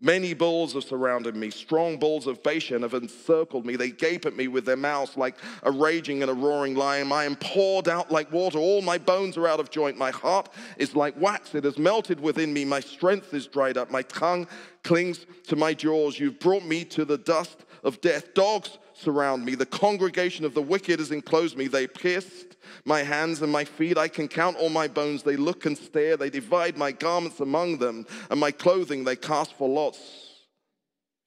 [0.00, 1.48] Many bulls have surrounded me.
[1.50, 3.76] Strong bulls of Bashan have encircled me.
[3.76, 7.10] They gape at me with their mouths like a raging and a roaring lion.
[7.10, 8.58] I am poured out like water.
[8.58, 9.96] All my bones are out of joint.
[9.96, 11.54] My heart is like wax.
[11.54, 12.66] It has melted within me.
[12.66, 13.90] My strength is dried up.
[13.90, 14.46] My tongue
[14.84, 16.20] clings to my jaws.
[16.20, 18.34] You've brought me to the dust of death.
[18.34, 19.54] Dogs surround me.
[19.54, 21.66] The congregation of the wicked has enclosed me.
[21.66, 23.98] They pierced my hands and my feet.
[23.98, 25.22] I can count all my bones.
[25.22, 26.16] They look and stare.
[26.16, 29.98] They divide my garments among them, and my clothing they cast for lots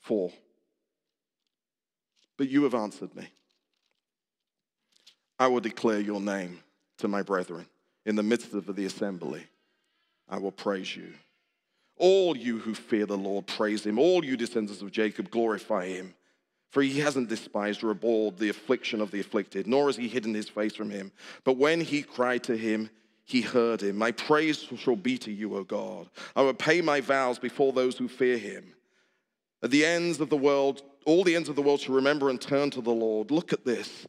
[0.02, 0.32] for.
[2.38, 3.28] But you have answered me.
[5.38, 6.60] I will declare your name
[6.98, 7.66] to my brethren.
[8.06, 9.46] In the midst of the assembly,
[10.28, 11.14] I will praise you.
[11.98, 14.00] All you who fear the Lord, praise him.
[14.00, 16.14] All you descendants of Jacob, glorify him.
[16.70, 20.34] For he hasn't despised or abhorred the affliction of the afflicted, nor has he hidden
[20.34, 21.12] his face from him.
[21.44, 22.90] But when he cried to him,
[23.26, 23.98] he heard him.
[23.98, 26.10] My praise shall be to you, O God.
[26.36, 28.74] I will pay my vows before those who fear him.
[29.64, 32.40] At the ends of the world, all the ends of the world shall remember and
[32.40, 33.32] turn to the Lord.
[33.32, 34.08] Look at this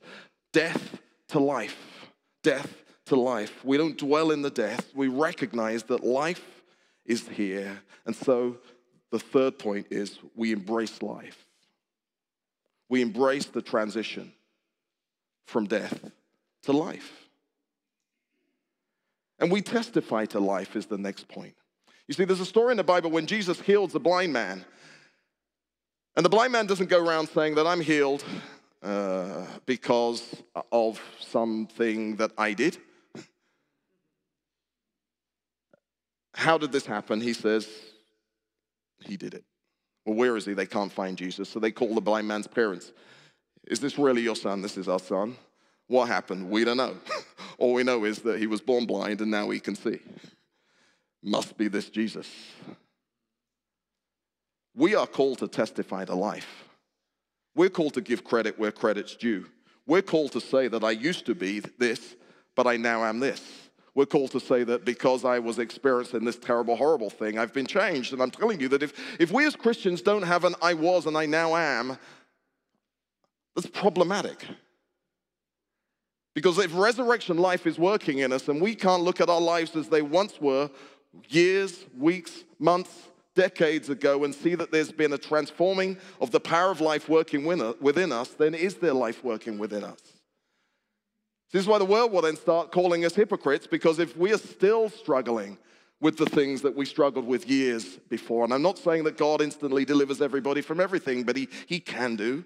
[0.53, 2.12] death to life.
[2.42, 3.64] Death to life.
[3.64, 4.90] We don't dwell in the death.
[4.94, 6.62] We recognize that life
[7.07, 7.83] is here.
[8.07, 8.59] And so
[9.11, 11.46] the third point is we embrace life
[12.90, 14.33] we embrace the transition
[15.46, 16.11] from death
[16.64, 17.29] to life.
[19.38, 21.55] And we testify to life, is the next point.
[22.07, 24.64] You see, there's a story in the Bible when Jesus heals the blind man.
[26.16, 28.24] And the blind man doesn't go around saying that I'm healed
[28.83, 32.76] uh, because of something that I did.
[36.35, 37.20] How did this happen?
[37.20, 37.68] He says,
[39.07, 39.44] He did it.
[40.05, 40.55] Well, where is he?
[40.55, 41.49] They can't find Jesus.
[41.49, 42.93] So they call the blind man's parents.
[43.67, 44.63] Is this really your son?
[44.63, 45.37] This is our son.
[45.87, 46.51] What happened?
[46.51, 46.97] We don't know.
[47.59, 50.01] All we know is that he was born blind and now he can see.
[51.23, 52.29] Must be this Jesus.
[54.75, 56.69] We are called to testify to life.
[57.55, 59.47] We're called to give credit where credit's due.
[59.87, 62.15] We're called to say that I used to be this,
[62.55, 63.60] but I now am this.
[63.94, 67.66] We're called to say that because I was experiencing this terrible, horrible thing, I've been
[67.66, 68.12] changed.
[68.12, 71.07] And I'm telling you that if, if we as Christians don't have an I was
[71.07, 71.98] and I now am,
[73.55, 74.44] that's problematic.
[76.35, 79.74] Because if resurrection life is working in us and we can't look at our lives
[79.74, 80.70] as they once were,
[81.29, 86.70] years, weeks, months, decades ago, and see that there's been a transforming of the power
[86.70, 90.10] of life working within us, then is there life working within us?
[91.53, 94.39] This is why the world will then start calling us hypocrites because if we are
[94.39, 95.59] still struggling
[96.01, 99.43] with the things that we struggled with years before, and I'm not saying that God
[99.43, 102.45] instantly delivers everybody from everything, but He, he can do.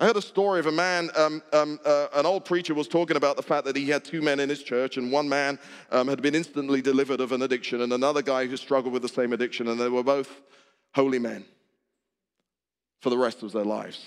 [0.00, 3.16] I heard a story of a man, um, um, uh, an old preacher was talking
[3.16, 5.58] about the fact that he had two men in his church, and one man
[5.90, 9.08] um, had been instantly delivered of an addiction, and another guy who struggled with the
[9.08, 10.40] same addiction, and they were both
[10.94, 11.44] holy men
[13.02, 14.06] for the rest of their lives.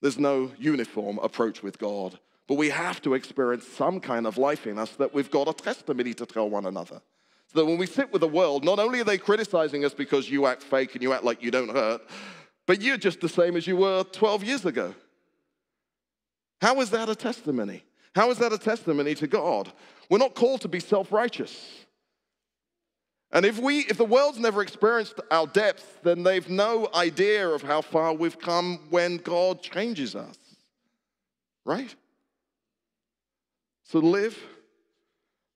[0.00, 2.20] There's no uniform approach with God.
[2.52, 5.54] But we have to experience some kind of life in us that we've got a
[5.54, 7.00] testimony to tell one another.
[7.46, 10.28] So that when we sit with the world, not only are they criticizing us because
[10.28, 12.02] you act fake and you act like you don't hurt,
[12.66, 14.94] but you're just the same as you were 12 years ago.
[16.60, 17.84] How is that a testimony?
[18.14, 19.72] How is that a testimony to God?
[20.10, 21.86] We're not called to be self righteous.
[23.32, 27.62] And if, we, if the world's never experienced our depth, then they've no idea of
[27.62, 30.36] how far we've come when God changes us.
[31.64, 31.94] Right?
[33.84, 34.38] So live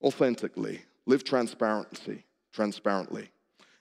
[0.02, 3.30] authentically, live transparency, transparently.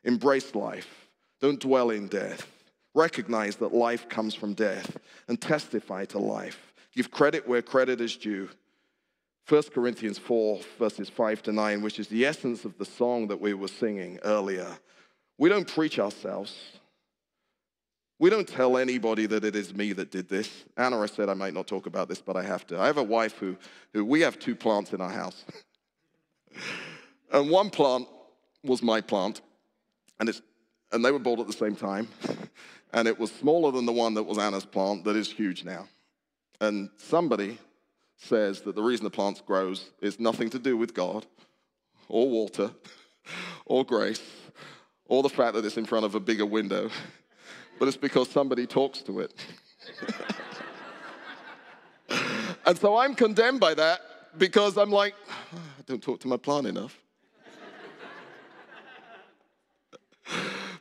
[0.04, 1.10] Embrace life.
[1.42, 2.48] Don't dwell in death.
[2.94, 6.74] Recognize that life comes from death and testify to life.
[6.96, 8.50] Give credit where credit is due.
[9.50, 13.40] 1 Corinthians 4, verses 5 to 9, which is the essence of the song that
[13.40, 14.68] we were singing earlier.
[15.38, 16.56] We don't preach ourselves.
[18.18, 20.64] We don't tell anybody that it is me that did this.
[20.78, 22.80] Anna, I said I might not talk about this, but I have to.
[22.80, 23.58] I have a wife who,
[23.94, 25.44] who we have two plants in our house.
[27.34, 28.08] and one plant
[28.64, 29.42] was my plant,
[30.20, 30.42] and, it's,
[30.94, 32.08] and they were bought at the same time.
[32.94, 35.88] and it was smaller than the one that was Anna's plant that is huge now.
[36.62, 37.60] And somebody
[38.16, 41.26] says that the reason the plant grows is nothing to do with God
[42.08, 42.72] or water
[43.66, 44.24] or grace
[45.08, 46.90] or the fact that it's in front of a bigger window
[47.80, 49.34] but it's because somebody talks to it.
[52.66, 54.02] and so I'm condemned by that
[54.38, 56.98] because I'm like, oh, I don't talk to my plant enough.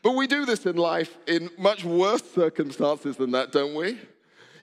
[0.02, 3.98] but we do this in life in much worse circumstances than that, don't we?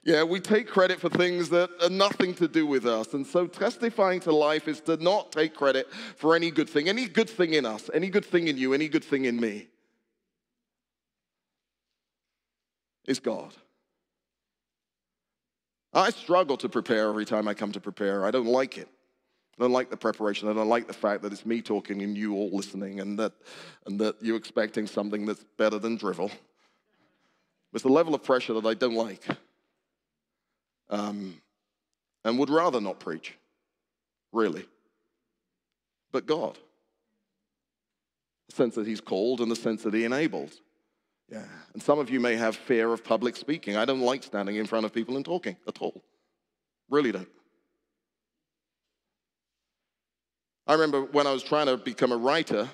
[0.04, 3.14] Yeah, we take credit for things that are nothing to do with us.
[3.14, 7.06] And so testifying to life is to not take credit for any good thing, any
[7.06, 9.68] good thing in us, any good thing in you, any good thing in me.
[13.06, 13.54] Is God.
[15.92, 18.24] I struggle to prepare every time I come to prepare.
[18.24, 18.88] I don't like it.
[19.58, 20.48] I don't like the preparation.
[20.48, 23.32] I don't like the fact that it's me talking and you all listening and that,
[23.86, 26.30] and that you're expecting something that's better than drivel.
[27.74, 29.26] It's the level of pressure that I don't like
[30.92, 31.40] um,
[32.24, 33.34] and would rather not preach,
[34.32, 34.64] really.
[36.12, 36.58] But God.
[38.48, 40.60] The sense that He's called and the sense that He enables.
[41.32, 41.44] Yeah.
[41.72, 43.74] And some of you may have fear of public speaking.
[43.76, 46.04] I don't like standing in front of people and talking at all.
[46.90, 47.32] Really don't.
[50.66, 52.68] I remember when I was trying to become a writer,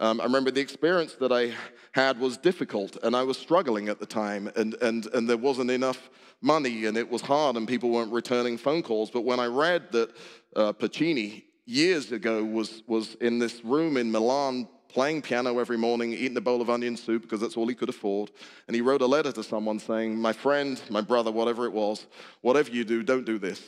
[0.00, 1.52] Um, I remember the experience that I
[1.92, 5.70] had was difficult, and I was struggling at the time, and, and, and there wasn't
[5.70, 6.08] enough
[6.40, 9.10] money, and it was hard, and people weren't returning phone calls.
[9.10, 10.08] But when I read that
[10.56, 16.12] uh, Puccini years ago was, was in this room in Milan playing piano every morning,
[16.12, 18.30] eating a bowl of onion soup because that's all he could afford.
[18.66, 22.06] And he wrote a letter to someone saying, My friend, my brother, whatever it was,
[22.40, 23.62] whatever you do, don't do this.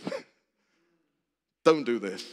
[1.65, 2.25] don't do this.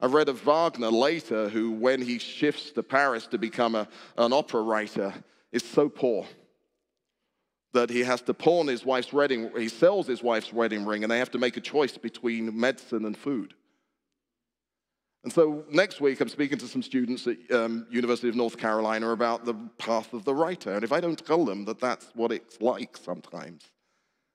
[0.00, 4.32] I read of Wagner later, who, when he shifts to Paris to become a, an
[4.32, 5.12] opera writer,
[5.50, 6.26] is so poor
[7.72, 11.10] that he has to pawn his wife's wedding, he sells his wife's wedding ring, and
[11.10, 13.54] they have to make a choice between medicine and food.
[15.24, 19.10] And so next week, I'm speaking to some students at um, University of North Carolina
[19.10, 20.74] about the path of the writer.
[20.74, 23.64] And if I don't tell them that that's what it's like sometimes,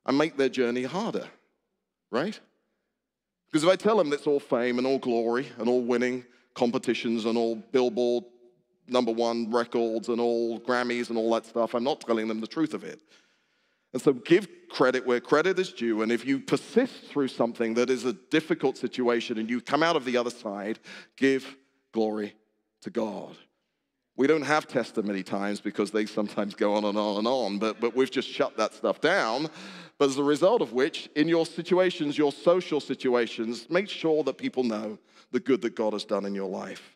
[0.05, 1.27] I make their journey harder,
[2.11, 2.37] right?
[3.49, 7.25] Because if I tell them it's all fame and all glory and all winning competitions
[7.25, 8.25] and all Billboard
[8.87, 12.47] number one records and all Grammys and all that stuff, I'm not telling them the
[12.47, 12.99] truth of it.
[13.93, 16.01] And so give credit where credit is due.
[16.01, 19.95] And if you persist through something that is a difficult situation and you come out
[19.95, 20.79] of the other side,
[21.15, 21.55] give
[21.91, 22.35] glory
[22.81, 23.37] to God.
[24.15, 27.79] We don't have testimony times because they sometimes go on and on and on, but,
[27.79, 29.49] but we've just shut that stuff down.
[29.97, 34.37] But as a result of which, in your situations, your social situations, make sure that
[34.37, 34.99] people know
[35.31, 36.95] the good that God has done in your life.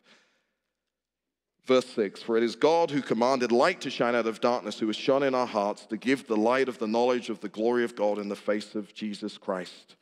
[1.68, 4.86] Verse 6 For it is God who commanded light to shine out of darkness, who
[4.86, 7.84] has shone in our hearts to give the light of the knowledge of the glory
[7.84, 9.96] of God in the face of Jesus Christ.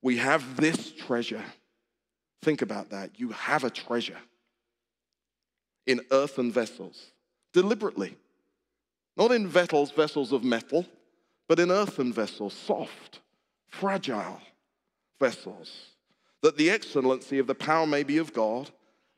[0.00, 1.44] We have this treasure.
[2.40, 3.20] Think about that.
[3.20, 4.16] You have a treasure
[5.86, 7.12] in earthen vessels,
[7.52, 8.16] deliberately.
[9.14, 10.86] Not in vessels, vessels of metal,
[11.48, 13.20] but in earthen vessels, soft,
[13.68, 14.40] fragile
[15.18, 15.70] vessels,
[16.42, 18.70] that the excellency of the power may be of God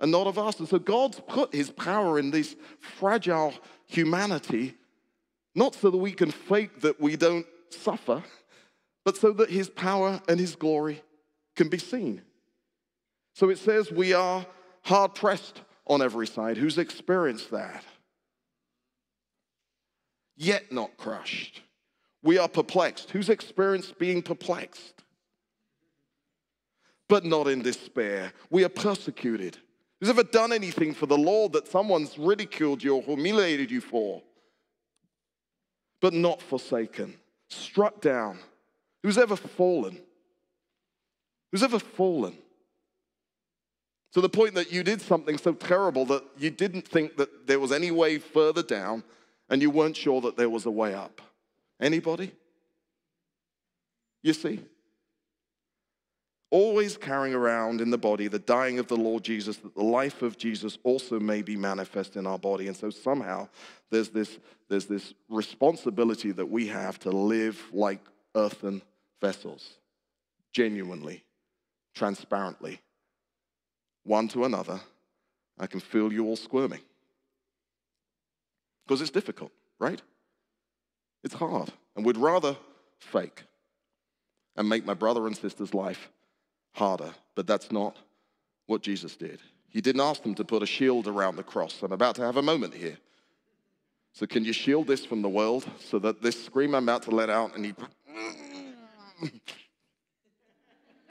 [0.02, 0.58] and not of us.
[0.58, 3.54] And so God's put his power in this fragile
[3.86, 4.74] humanity,
[5.54, 8.22] not so that we can fake that we don't suffer,
[9.04, 11.00] but so that his power and his glory
[11.54, 12.20] can be seen.
[13.34, 14.44] So it says we are
[14.82, 16.56] hard pressed on every side.
[16.56, 17.84] Who's experienced that?
[20.36, 21.62] Yet not crushed.
[22.24, 23.10] We are perplexed.
[23.10, 25.04] Who's experienced being perplexed?
[27.08, 28.32] But not in despair.
[28.50, 29.58] We are persecuted
[30.02, 34.20] Who's ever done anything for the Lord that someone's ridiculed you or humiliated you for?
[36.00, 37.14] But not forsaken,
[37.48, 38.40] struck down.
[39.04, 40.00] Who's ever fallen?
[41.52, 42.36] Who's ever fallen?
[44.14, 47.60] To the point that you did something so terrible that you didn't think that there
[47.60, 49.04] was any way further down
[49.50, 51.22] and you weren't sure that there was a way up.
[51.80, 52.32] Anybody?
[54.24, 54.62] You see?
[56.52, 60.20] Always carrying around in the body the dying of the Lord Jesus, that the life
[60.22, 62.68] of Jesus also may be manifest in our body.
[62.68, 63.48] And so somehow
[63.90, 64.38] there's this,
[64.68, 68.00] there's this responsibility that we have to live like
[68.36, 68.82] earthen
[69.20, 69.78] vessels,
[70.52, 71.24] genuinely,
[71.94, 72.80] transparently,
[74.04, 74.78] one to another.
[75.58, 76.80] I can feel you all squirming.
[78.84, 80.02] Because it's difficult, right?
[81.24, 81.72] It's hard.
[81.96, 82.56] And we'd rather
[82.98, 83.44] fake
[84.54, 86.10] and make my brother and sister's life
[86.72, 87.96] harder, but that's not
[88.66, 89.40] what Jesus did.
[89.68, 91.82] He didn't ask them to put a shield around the cross.
[91.82, 92.98] I'm about to have a moment here.
[94.12, 97.10] So, can you shield this from the world so that this scream I'm about to
[97.10, 97.74] let out and he.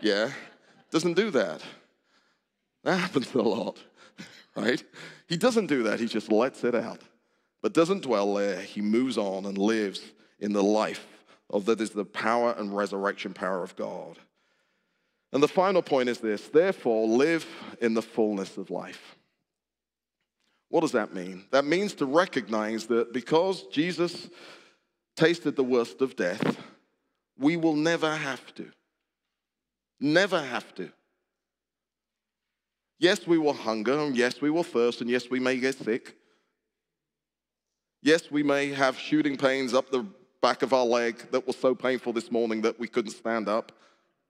[0.02, 0.30] yeah,
[0.92, 1.62] doesn't do that.
[2.84, 3.78] That happens a lot,
[4.56, 4.84] right?
[5.28, 7.02] He doesn't do that, he just lets it out,
[7.62, 8.62] but doesn't dwell there.
[8.62, 10.02] He moves on and lives
[10.40, 11.08] in the life
[11.50, 14.20] of that is the power and resurrection power of God.
[15.34, 17.46] And the final point is this therefore, live
[17.80, 19.16] in the fullness of life.
[20.70, 21.46] What does that mean?
[21.52, 24.30] That means to recognize that because Jesus
[25.16, 26.58] tasted the worst of death,
[27.38, 28.72] we will never have to.
[30.00, 30.92] Never have to.
[33.00, 36.16] Yes, we will hunger, and yes, we will thirst, and yes, we may get sick.
[38.04, 40.06] Yes, we may have shooting pains up the
[40.42, 43.72] back of our leg that was so painful this morning that we couldn't stand up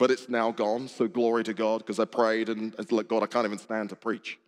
[0.02, 0.88] but it's now gone.
[0.88, 3.90] So glory to God, because I prayed and I said, God, I can't even stand
[3.90, 4.40] to preach.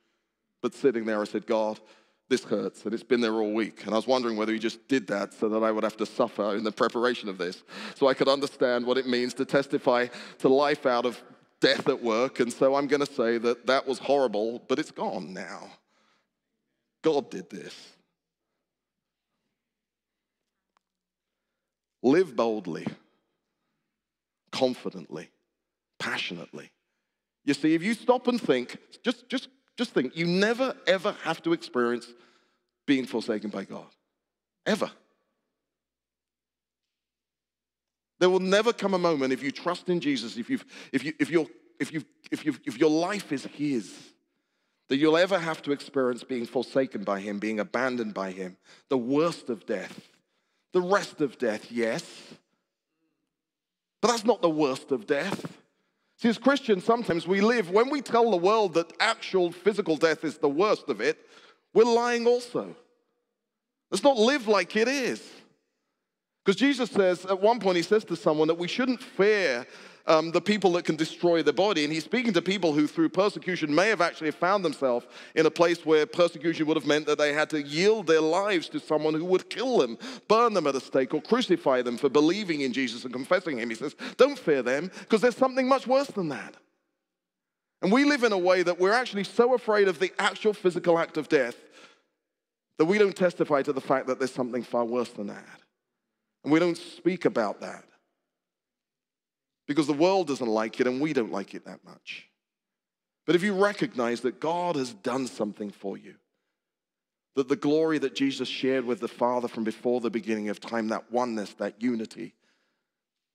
[0.63, 1.79] But sitting there, I said, God,
[2.27, 3.85] this hurts, and it's been there all week.
[3.85, 6.07] And I was wondering whether he just did that so that I would have to
[6.07, 10.07] suffer in the preparation of this, so I could understand what it means to testify
[10.39, 11.21] to life out of
[11.61, 12.39] death at work.
[12.39, 15.69] And so I'm going to say that that was horrible, but it's gone now.
[17.03, 17.75] God did this.
[22.01, 22.87] Live boldly,
[24.51, 25.29] confidently
[25.99, 26.71] passionately.
[27.45, 31.41] You see, if you stop and think, just, just just think, you never ever have
[31.43, 32.07] to experience
[32.85, 33.87] being forsaken by God.
[34.65, 34.91] Ever.
[38.19, 41.13] There will never come a moment if you trust in Jesus, if, you've, if, you,
[41.19, 43.93] if, you if, you if, you if your life is His,
[44.89, 48.57] that you'll ever have to experience being forsaken by Him, being abandoned by Him,
[48.89, 50.09] the worst of death.
[50.71, 52.03] The rest of death, yes.
[54.01, 55.62] But that's not the worst of death.
[56.23, 60.23] See, as Christians, sometimes we live, when we tell the world that actual physical death
[60.23, 61.17] is the worst of it,
[61.73, 62.73] we're lying also.
[63.91, 65.21] Let's not live like it is.
[66.45, 69.67] Because Jesus says, at one point, he says to someone that we shouldn't fear
[70.05, 71.83] um, the people that can destroy the body.
[71.83, 75.51] And he's speaking to people who, through persecution, may have actually found themselves in a
[75.51, 79.13] place where persecution would have meant that they had to yield their lives to someone
[79.13, 79.97] who would kill them,
[80.27, 83.69] burn them at a stake, or crucify them for believing in Jesus and confessing him.
[83.69, 86.55] He says, Don't fear them, because there's something much worse than that.
[87.81, 90.97] And we live in a way that we're actually so afraid of the actual physical
[90.97, 91.55] act of death
[92.77, 95.59] that we don't testify to the fact that there's something far worse than that.
[96.43, 97.83] And we don't speak about that
[99.67, 102.27] because the world doesn't like it and we don't like it that much.
[103.25, 106.15] But if you recognize that God has done something for you,
[107.35, 110.89] that the glory that Jesus shared with the Father from before the beginning of time,
[110.89, 112.33] that oneness, that unity,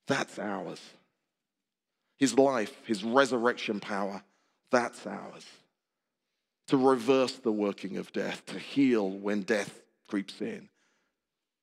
[0.07, 0.81] that's ours.
[2.17, 4.23] His life, his resurrection power,
[4.71, 5.47] that's ours.
[6.69, 10.69] To reverse the working of death, to heal when death creeps in,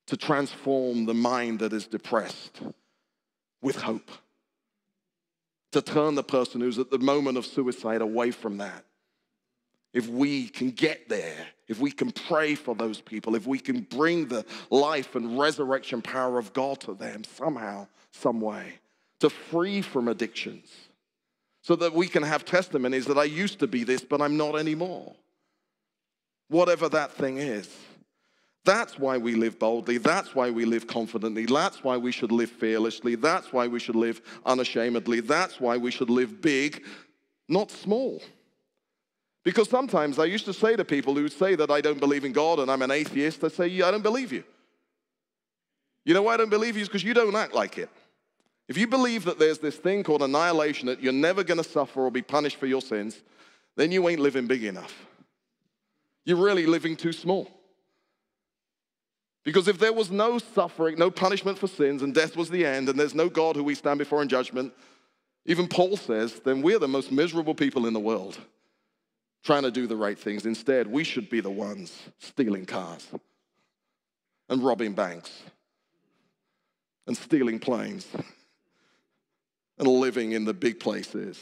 [0.08, 2.62] to transform the mind that is depressed
[3.62, 4.10] with hope,
[5.76, 8.86] to turn the person who's at the moment of suicide away from that.
[9.92, 13.82] If we can get there, if we can pray for those people, if we can
[13.82, 18.76] bring the life and resurrection power of God to them somehow, some way,
[19.20, 20.72] to free from addictions,
[21.62, 24.58] so that we can have testimonies that I used to be this, but I'm not
[24.58, 25.14] anymore.
[26.48, 27.70] Whatever that thing is.
[28.66, 30.00] That's why we live boldly.
[30.00, 31.46] That's why we live confidently.
[31.46, 33.14] That's why we should live fearlessly.
[33.14, 35.20] That's why we should live unashamedly.
[35.20, 36.84] That's why we should live big,
[37.48, 38.22] not small.
[39.44, 42.34] Because sometimes I used to say to people who say that I don't believe in
[42.34, 44.44] God and I'm an atheist, I say, yeah, I don't believe you.
[46.04, 46.82] You know why I don't believe you?
[46.82, 47.90] Is because you don't act like it.
[48.68, 52.02] If you believe that there's this thing called annihilation, that you're never going to suffer
[52.02, 53.22] or be punished for your sins,
[53.76, 55.06] then you ain't living big enough.
[56.24, 57.48] You're really living too small.
[59.46, 62.90] Because if there was no suffering, no punishment for sins, and death was the end,
[62.90, 64.74] and there's no God who we stand before in judgment,
[65.46, 68.38] even Paul says, then we're the most miserable people in the world
[69.44, 70.48] trying to do the right things.
[70.48, 73.08] Instead, we should be the ones stealing cars
[74.50, 75.44] and robbing banks
[77.06, 78.08] and stealing planes
[79.78, 81.40] and living in the big places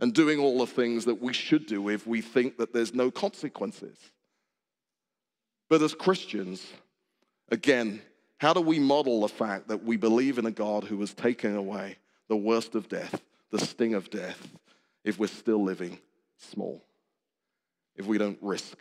[0.00, 3.10] and doing all the things that we should do if we think that there's no
[3.10, 3.96] consequences.
[5.70, 6.66] But as Christians,
[7.50, 8.00] Again,
[8.38, 11.56] how do we model the fact that we believe in a God who has taken
[11.56, 11.96] away
[12.28, 13.20] the worst of death,
[13.50, 14.48] the sting of death,
[15.04, 15.98] if we're still living
[16.38, 16.84] small?
[17.96, 18.78] If we don't risk,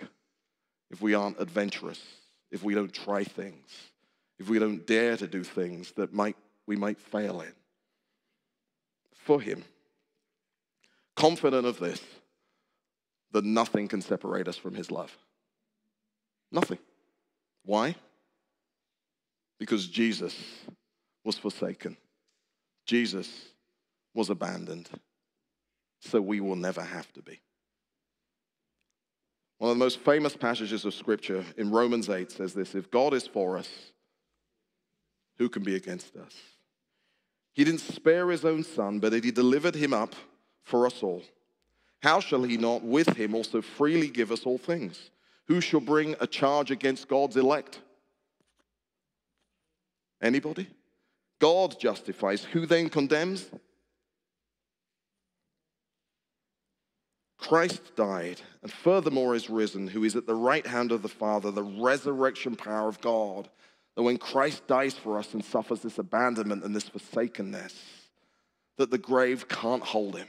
[0.91, 2.01] if we aren't adventurous,
[2.51, 3.69] if we don't try things,
[4.37, 7.53] if we don't dare to do things that might, we might fail in.
[9.13, 9.65] For Him,
[11.15, 12.01] confident of this,
[13.31, 15.15] that nothing can separate us from His love.
[16.51, 16.79] Nothing.
[17.65, 17.95] Why?
[19.59, 20.35] Because Jesus
[21.23, 21.97] was forsaken.
[22.85, 23.29] Jesus
[24.15, 24.89] was abandoned.
[25.99, 27.39] So we will never have to be.
[29.57, 33.13] One of the most famous passages of Scripture in Romans 8 says this If God
[33.13, 33.69] is for us,
[35.37, 36.33] who can be against us?
[37.51, 40.15] He didn't spare his own son, but he delivered him up
[40.63, 41.23] for us all.
[42.01, 45.11] How shall he not with him also freely give us all things?
[45.47, 47.81] Who shall bring a charge against God's elect?
[50.21, 50.67] Anybody?
[51.39, 52.43] God justifies.
[52.43, 53.49] Who then condemns?
[57.37, 61.51] Christ died and furthermore is risen, who is at the right hand of the Father,
[61.51, 63.49] the resurrection power of God.
[63.95, 67.73] That when Christ dies for us and suffers this abandonment and this forsakenness,
[68.77, 70.27] that the grave can't hold him.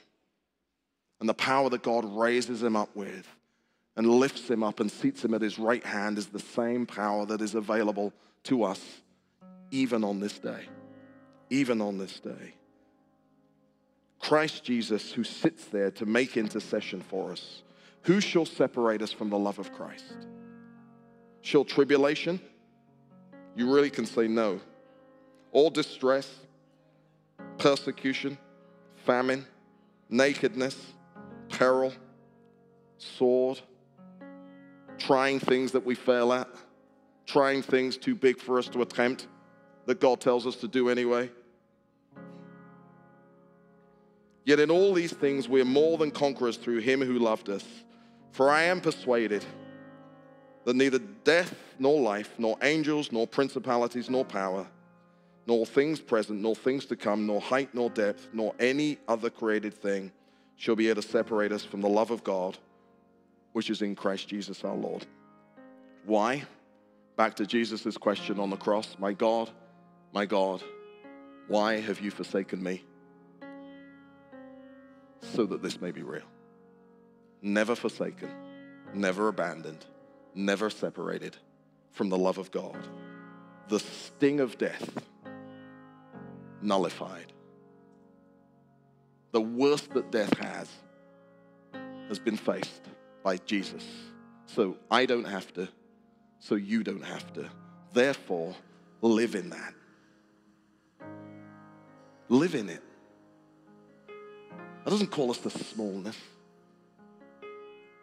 [1.19, 3.27] And the power that God raises him up with
[3.97, 7.27] and lifts him up and seats him at his right hand is the same power
[7.27, 8.13] that is available
[8.45, 9.03] to us
[9.71, 10.67] even on this day.
[11.51, 12.55] Even on this day.
[14.21, 17.63] Christ Jesus, who sits there to make intercession for us,
[18.03, 20.27] who shall separate us from the love of Christ?
[21.41, 22.41] Shall tribulation?
[23.57, 24.61] You really can say no.
[25.53, 26.29] All distress,
[27.59, 28.39] persecution,
[29.05, 29.47] famine,
[30.09, 30.77] nakedness,
[31.49, 31.93] peril,
[32.99, 33.61] sword,
[34.99, 36.49] trying things that we fail at,
[37.27, 39.27] trying things too big for us to attempt
[39.91, 41.29] that God tells us to do anyway.
[44.45, 47.65] Yet in all these things, we are more than conquerors through him who loved us.
[48.31, 49.45] For I am persuaded
[50.65, 54.65] that neither death nor life, nor angels, nor principalities, nor power,
[55.49, 59.75] nor things present, nor things to come, nor height, nor depth, nor any other created
[59.75, 60.13] thing
[60.55, 62.57] shall be able to separate us from the love of God,
[63.55, 65.05] which is in Christ Jesus our Lord.
[66.05, 66.45] Why?
[67.17, 69.51] Back to Jesus' question on the cross My God,
[70.13, 70.63] my God,
[71.49, 72.85] why have you forsaken me?
[75.21, 76.23] So that this may be real.
[77.43, 78.31] Never forsaken,
[78.95, 79.85] never abandoned,
[80.35, 81.37] never separated
[81.93, 82.79] from the love of God.
[83.69, 84.91] The sting of death
[86.63, 87.33] nullified.
[89.33, 90.69] The worst that death has
[92.09, 92.83] has been faced
[93.23, 93.85] by Jesus.
[94.47, 95.69] So I don't have to,
[96.41, 97.49] so you don't have to.
[97.93, 98.55] Therefore,
[99.01, 99.75] live in that.
[102.31, 102.83] Live in it.
[104.85, 106.17] That doesn't call us to smallness.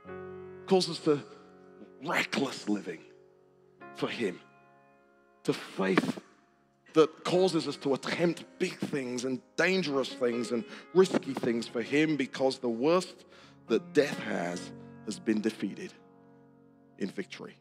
[0.10, 1.24] It calls us to
[2.06, 3.00] reckless living
[3.96, 4.42] for Him,
[5.44, 6.20] to faith
[6.94, 12.18] that causes us to attempt big things and dangerous things and risky things for Him
[12.18, 13.24] because the worst
[13.70, 14.74] that death has
[15.06, 15.94] has been defeated
[16.98, 17.56] in victory.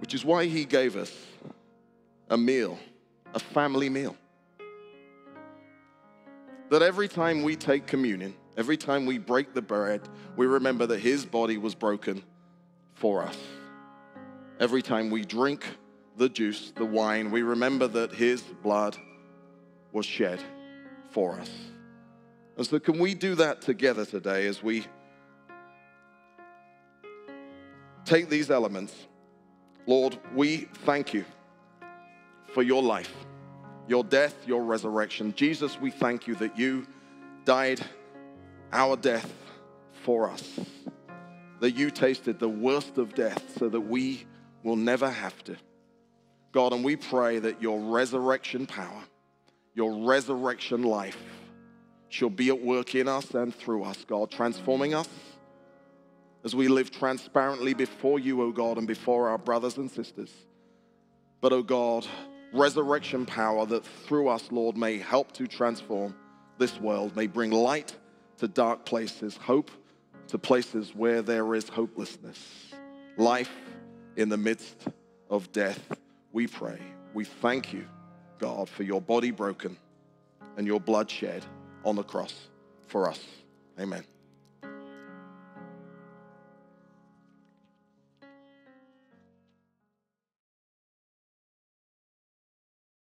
[0.00, 1.10] Which is why He gave us
[2.30, 2.78] a meal,
[3.34, 4.16] a family meal.
[6.70, 10.02] That every time we take communion, every time we break the bread,
[10.36, 12.22] we remember that His body was broken
[12.94, 13.36] for us.
[14.60, 15.64] Every time we drink
[16.16, 18.96] the juice, the wine, we remember that His blood
[19.92, 20.42] was shed
[21.10, 21.50] for us.
[22.58, 24.84] And so, can we do that together today as we
[28.04, 28.92] take these elements?
[29.86, 31.24] Lord, we thank you
[32.58, 33.14] for your life,
[33.86, 35.32] your death, your resurrection.
[35.36, 36.84] Jesus, we thank you that you
[37.44, 37.80] died
[38.72, 39.32] our death
[40.02, 40.58] for us,
[41.60, 44.26] that you tasted the worst of death so that we
[44.64, 45.56] will never have to.
[46.50, 49.04] God, and we pray that your resurrection power,
[49.76, 51.22] your resurrection life,
[52.08, 55.08] shall be at work in us and through us, God, transforming us
[56.42, 60.32] as we live transparently before you, O God, and before our brothers and sisters.
[61.40, 62.04] But, O God,
[62.52, 66.14] resurrection power that through us, Lord, may help to transform
[66.58, 67.94] this world, may bring light
[68.38, 69.70] to dark places, hope
[70.28, 72.38] to places where there is hopelessness,
[73.16, 73.52] life
[74.16, 74.88] in the midst
[75.30, 75.80] of death.
[76.32, 76.80] We pray.
[77.14, 77.86] We thank you,
[78.38, 79.76] God, for your body broken
[80.56, 81.44] and your blood shed
[81.84, 82.34] on the cross
[82.86, 83.24] for us.
[83.80, 84.04] Amen.